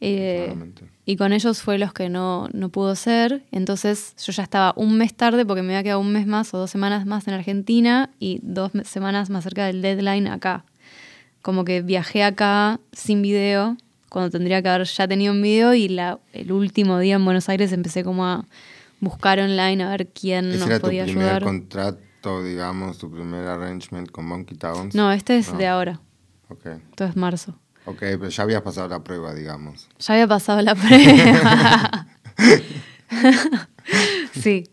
[0.00, 0.54] eh,
[1.04, 3.44] y con ellos fue los que no, no pudo ser.
[3.50, 6.58] Entonces yo ya estaba un mes tarde porque me había quedado un mes más o
[6.58, 10.64] dos semanas más en Argentina y dos semanas más cerca del deadline acá.
[11.42, 13.76] Como que viajé acá sin video,
[14.08, 17.48] cuando tendría que haber ya tenido un video y la, el último día en Buenos
[17.48, 18.44] Aires empecé como a
[19.00, 21.42] buscar online a ver quién ¿Ese nos era tu podía primer ayudar.
[21.44, 24.94] contrato, digamos, tu primer arrangement con Monkey Towns?
[24.94, 25.58] No, este es No.
[25.58, 26.00] de ahora,
[26.48, 26.66] Ok.
[26.66, 27.58] esto es marzo.
[27.86, 29.88] Ok, pero ya habías pasado la prueba, digamos.
[30.00, 32.06] Ya había pasado la prueba.
[34.32, 34.64] sí,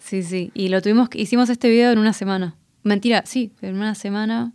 [0.00, 0.50] sí, sí.
[0.54, 2.56] Y lo tuvimos, hicimos este video en una semana.
[2.82, 4.52] Mentira, sí, en una semana.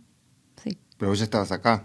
[1.02, 1.82] Pero vos ya estabas acá.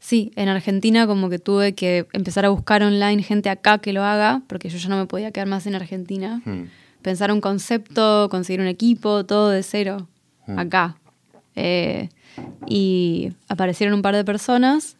[0.00, 4.02] Sí, en Argentina como que tuve que empezar a buscar online gente acá que lo
[4.02, 6.40] haga, porque yo ya no me podía quedar más en Argentina.
[6.46, 6.62] Hmm.
[7.02, 10.08] Pensar un concepto, conseguir un equipo, todo de cero,
[10.46, 10.58] Mm.
[10.58, 10.96] acá.
[11.56, 12.08] Eh,
[12.66, 14.96] y aparecieron un par de personas,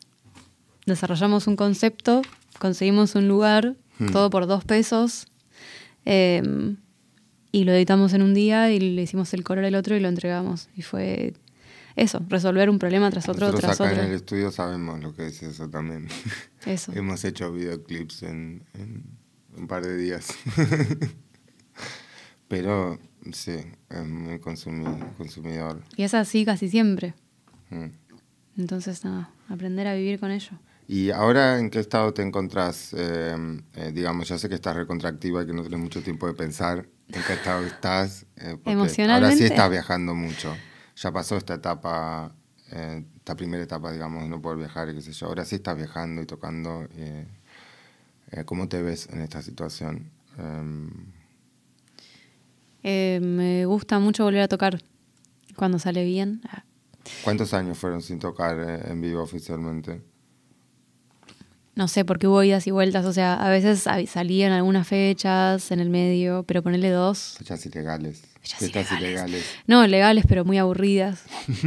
[0.85, 2.21] desarrollamos un concepto,
[2.59, 4.11] conseguimos un lugar, Mm.
[4.12, 5.27] todo por dos pesos,
[6.05, 6.43] eh,
[7.51, 10.09] y lo editamos en un día y le hicimos el color al otro y lo
[10.09, 10.69] entregamos.
[10.77, 11.33] Y fue
[11.97, 14.03] eso, resolver un problema tras otro, Nosotros tras acá otro.
[14.05, 16.09] en el estudio sabemos lo que es eso también.
[16.66, 16.92] Eso.
[16.95, 19.05] Hemos hecho videoclips en, en
[19.57, 20.28] un par de días.
[22.49, 22.99] Pero
[23.32, 23.57] sí,
[23.90, 25.82] es muy consumi- consumidor.
[25.97, 27.14] Y es así casi siempre.
[27.70, 27.86] Mm.
[28.59, 30.51] Entonces, nada, aprender a vivir con ello.
[30.86, 32.95] ¿Y ahora en qué estado te encontrás?
[32.97, 33.34] Eh,
[33.74, 36.86] eh, digamos, ya sé que estás recontractiva y que no tienes mucho tiempo de pensar
[37.09, 38.26] en qué estado estás.
[38.36, 39.36] eh, porque Ahora Emocionalmente.
[39.38, 40.55] sí estás viajando mucho.
[40.97, 42.32] Ya pasó esta etapa,
[42.70, 45.26] eh, esta primera etapa, digamos, de no poder viajar y qué sé yo.
[45.26, 46.86] Ahora sí estás viajando y tocando.
[46.97, 47.26] eh,
[48.30, 50.11] eh, ¿Cómo te ves en esta situación?
[50.38, 50.90] Em,
[52.82, 54.82] Eh, me gusta mucho volver a tocar
[55.57, 56.42] cuando sale bien.
[56.49, 56.64] Ah,
[57.22, 60.03] ¿Cuántos años fueron sin tocar eh, en vivo oficialmente?
[61.76, 63.05] No sé, porque hubo idas y vueltas.
[63.07, 67.34] O sea, a veces salían algunas fechas en el medio, pero ponerle dos.
[67.38, 68.22] Fechas ilegales.
[68.61, 68.92] Ilegales.
[69.01, 69.45] ilegales.
[69.66, 71.22] No, legales, pero muy aburridas.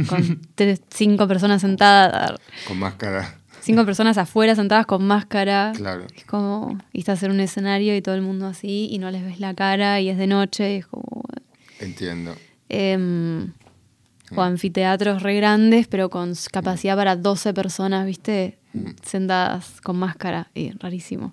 [0.08, 2.32] Con tres, cinco personas sentadas.
[2.66, 3.34] Con máscara.
[3.60, 5.72] Cinco personas afuera sentadas con máscara.
[5.74, 6.06] Claro.
[6.16, 9.24] Es como, y estás en un escenario y todo el mundo así, y no les
[9.24, 11.24] ves la cara, y es de noche, y es como.
[11.80, 12.34] Entiendo.
[12.68, 13.52] em,
[14.36, 18.58] o anfiteatros re grandes, pero con capacidad para 12 personas, ¿viste?
[19.02, 21.32] Sentadas con máscara, y rarísimo.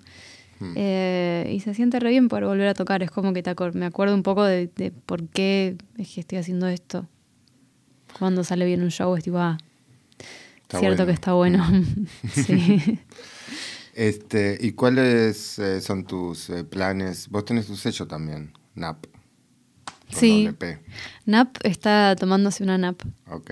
[0.74, 3.86] Eh, y se siente re bien poder volver a tocar, es como que te me
[3.86, 7.06] acuerdo un poco de, de por qué es que estoy haciendo esto.
[8.18, 9.58] Cuando sale bien un show, es tipo, ah,
[10.62, 11.06] Está cierto bueno.
[11.06, 11.64] que está bueno.
[12.32, 12.98] sí.
[13.94, 17.28] Este, ¿Y cuáles eh, son tus eh, planes?
[17.28, 19.06] Vos tenés tu sello también, NAP.
[20.10, 20.48] Sí.
[21.24, 23.00] Nap está tomándose una nap.
[23.30, 23.50] Ok.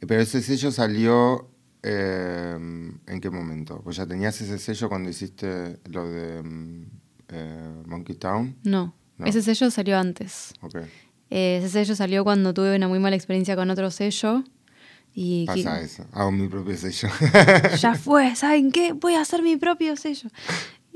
[0.00, 1.48] Pero ese sello salió,
[1.84, 2.56] eh,
[3.06, 3.80] ¿en qué momento?
[3.84, 6.82] ¿Vos ya tenías ese sello cuando hiciste lo de mm,
[7.28, 8.56] eh, Monkey Town?
[8.64, 9.26] No, No.
[9.26, 10.52] ese sello salió antes.
[10.62, 10.76] Ok.
[11.30, 14.42] Eh, ese sello salió cuando tuve una muy mala experiencia con otro sello.
[15.16, 16.04] Y Pasa que- eso.
[16.12, 17.08] Hago mi propio sello.
[17.80, 18.92] ya fue, ¿saben qué?
[18.92, 20.28] Voy a hacer mi propio sello.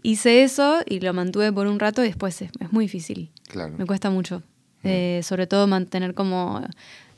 [0.02, 3.30] Hice eso y lo mantuve por un rato y después es, es muy difícil.
[3.48, 3.74] claro.
[3.78, 4.42] Me cuesta mucho.
[4.84, 6.64] Eh, sobre todo mantener como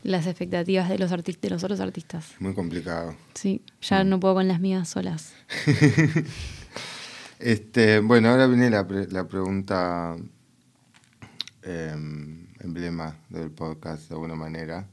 [0.02, 2.32] las expectativas de los, de los otros artistas.
[2.38, 3.14] Muy complicado.
[3.34, 5.32] Sí, ya no puedo con las mías solas.
[7.38, 10.14] Este, bueno, ahora viene la, pre- la pregunta
[11.62, 14.86] em, emblema del podcast de alguna manera.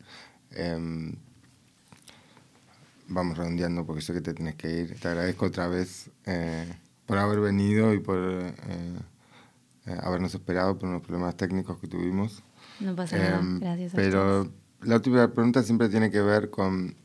[0.51, 1.13] Em,
[3.09, 4.97] vamos redondeando porque sé que te tienes que ir.
[4.99, 6.73] Te agradezco otra vez eh,
[7.05, 8.53] por haber venido y por eh,
[9.87, 12.43] eh, habernos esperado por unos problemas técnicos que tuvimos.
[12.79, 14.55] No pasa nada, Em, gracias a Pero ustedes.
[14.81, 16.95] La última pregunta siempre tiene que ver con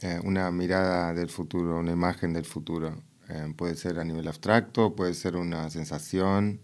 [0.00, 2.94] eh, una mirada del futuro, una imagen del futuro.
[3.28, 6.60] Eh, puede ser a nivel abstracto, puede ser una sensación,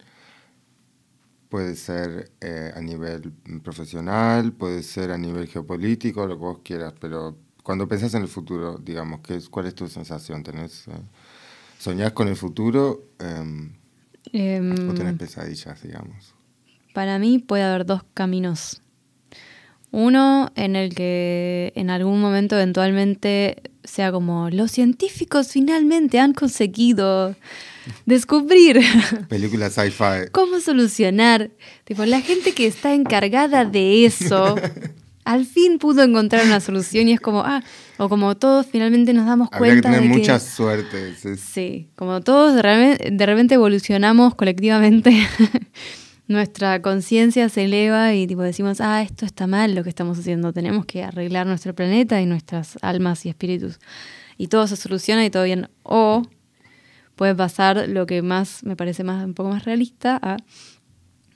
[1.48, 6.94] puede ser eh, a nivel profesional, puede ser a nivel geopolítico, lo que vos quieras,
[6.98, 10.42] pero cuando pensás en el futuro, digamos, ¿qué es, ¿cuál es tu sensación?
[10.42, 10.92] ¿Tenés, eh,
[11.78, 13.72] ¿Soñás con el futuro em,
[14.32, 16.34] Em, o tenés pesadillas, digamos?
[16.92, 18.82] Para mí puede haber dos caminos.
[19.94, 27.36] Uno en el que en algún momento eventualmente sea como los científicos finalmente han conseguido
[28.06, 28.80] descubrir
[29.28, 30.30] Película sci-fi.
[30.32, 31.50] cómo solucionar.
[31.84, 34.56] Tipo, la gente que está encargada de eso
[35.24, 37.62] al fin pudo encontrar una solución y es como, ah,
[37.96, 40.18] o como todos finalmente nos damos Habría que cuenta tener de que...
[40.18, 41.10] mucha suerte.
[41.10, 45.12] es- es- Sí, como todos de repente, de repente evolucionamos colectivamente,
[46.26, 50.52] nuestra conciencia se eleva y tipo decimos, ah, esto está mal lo que estamos haciendo,
[50.52, 53.78] tenemos que arreglar nuestro planeta y nuestras almas y espíritus.
[54.38, 55.68] Y todo se soluciona y todo bien.
[55.82, 56.22] O
[57.14, 60.38] puede pasar lo que más me parece más un poco más realista,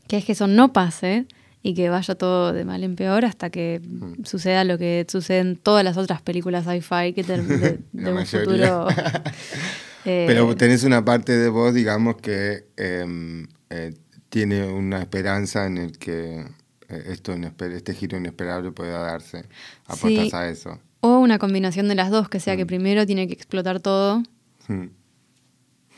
[0.07, 1.26] que es que eso no pase
[1.62, 3.82] y que vaya todo de mal en peor hasta que
[4.24, 8.84] suceda lo que sucede en todas las otras películas sci-fi que de, de un mayoría.
[8.84, 8.89] futuro
[10.05, 13.93] eh, Pero tenés una parte de vos, digamos, que em, eh,
[14.29, 16.41] tiene una esperanza en el que
[16.89, 19.45] eh, esto este giro inesperable pueda darse.
[19.87, 20.37] Apuestas Sí.
[20.37, 20.79] a eso.
[21.01, 24.22] o una combinación de las dos, que sea que primero tiene que explotar todo
[24.68, 24.89] Mm.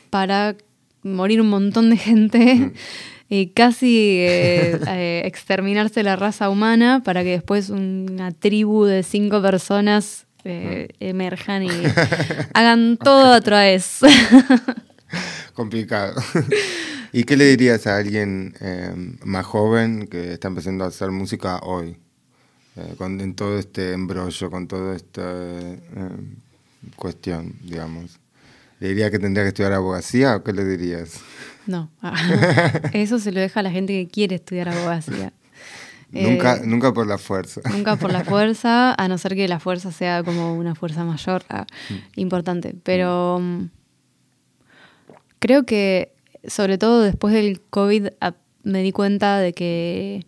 [0.09, 0.55] para
[1.03, 2.71] morir un montón de gente
[3.29, 9.41] y casi eh, eh, exterminarse la raza humana para que después una tribu de cinco
[9.41, 11.69] personas eh, emerjan y
[12.53, 13.99] hagan todo otra vez.
[15.53, 16.15] Complicado.
[17.13, 21.59] ¿Y qué le dirías a alguien em, más joven que está empezando a hacer música
[21.59, 21.97] hoy?
[22.77, 26.35] Eh, con en todo este embrollo, con toda esta em,
[26.95, 28.19] cuestión, digamos.
[28.79, 31.19] ¿Le diría que tendría que estudiar abogacía o qué le dirías?
[31.67, 31.91] No,
[32.93, 35.33] eso se lo deja a la gente que quiere estudiar abogacía.
[36.11, 37.61] nunca, Eh, nunca por la fuerza.
[37.69, 41.43] Nunca por la fuerza, a no ser que la fuerza sea como una fuerza mayor,
[41.49, 41.67] ah,
[42.15, 42.73] importante.
[42.83, 43.65] Pero mm,
[45.39, 46.13] creo que,
[46.47, 48.07] sobre todo después del COVID,
[48.63, 50.25] me di cuenta de que,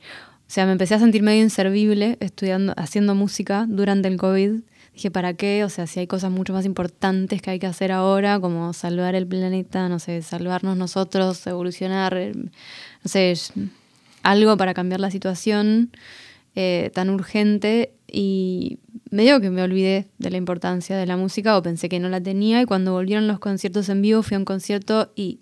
[0.48, 4.62] o sea, me empecé a sentir medio inservible estudiando, haciendo música durante el COVID.
[4.94, 5.64] Dije, ¿para qué?
[5.64, 9.16] O sea, si hay cosas mucho más importantes que hay que hacer ahora, como salvar
[9.16, 12.52] el planeta, no sé, salvarnos nosotros, evolucionar, eh, no
[13.10, 13.34] sé,
[14.22, 15.92] algo para cambiar la situación
[16.56, 18.78] eh, tan urgente y
[19.10, 22.22] medio que me olvidé de la importancia de la música o pensé que no la
[22.22, 25.40] tenía y cuando volvieron los conciertos en vivo fui a un concierto y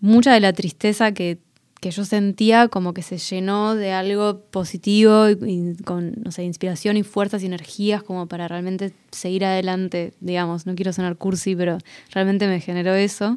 [0.00, 1.38] mucha de la tristeza que,
[1.80, 6.44] que yo sentía como que se llenó de algo positivo y, y con, no sé,
[6.44, 11.54] inspiración y fuerzas y energías como para realmente seguir adelante, digamos, no quiero sonar cursi,
[11.56, 11.78] pero
[12.12, 13.34] realmente me generó eso.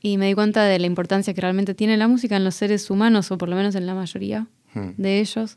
[0.00, 2.90] Y me di cuenta de la importancia que realmente tiene la música en los seres
[2.90, 4.90] humanos, o por lo menos en la mayoría Hmm.
[4.96, 5.56] de ellos.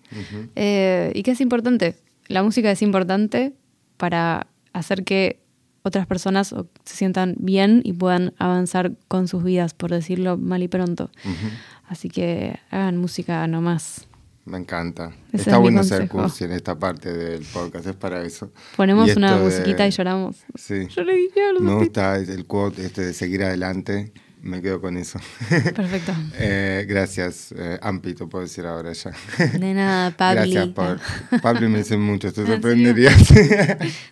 [0.55, 1.95] Eh, y que es importante.
[2.28, 3.53] La música es importante
[3.97, 5.39] para hacer que
[5.88, 6.50] otras personas
[6.84, 11.10] se sientan bien y puedan avanzar con sus vidas, por decirlo mal y pronto.
[11.26, 11.48] Ujú.
[11.88, 14.08] Así que hagan música nomás.
[14.46, 15.12] Me encanta.
[15.34, 18.52] Ese Está es bueno ser cursi en esta parte del podcast, es para eso.
[18.78, 20.38] Ponemos una esto de- musiquita y lloramos.
[20.56, 20.88] Sí.
[20.88, 21.84] Lloré y ya lo Me sentí.
[21.86, 24.14] gusta el quote este de seguir adelante.
[24.48, 25.20] Me quedo con eso.
[25.76, 26.14] Perfecto.
[26.39, 29.12] Eh, gracias, eh, Ampi, te puedo decir ahora ya.
[29.60, 30.54] De nada, Pabli.
[30.54, 31.41] Gracias por.
[31.41, 33.28] Pablo me dice mucho, te sorprenderías.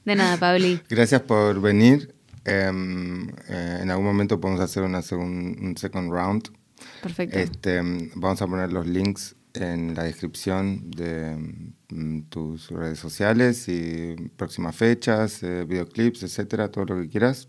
[0.04, 0.82] De nada, Pabli.
[0.90, 2.14] Gracias por venir.
[2.44, 6.50] Em, eh, en algún momento podemos hacer una segun- un second round.
[7.02, 7.40] Perfecto.
[7.40, 7.82] Este,
[8.16, 11.36] vamos a poner los links en la descripción de
[11.90, 17.48] mm, tus redes sociales y próximas fechas, eh, videoclips, etcétera, todo lo que quieras.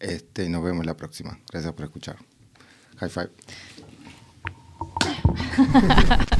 [0.00, 1.38] Este, nos vemos la próxima.
[1.52, 2.16] Gracias por escuchar.
[2.96, 3.30] High five.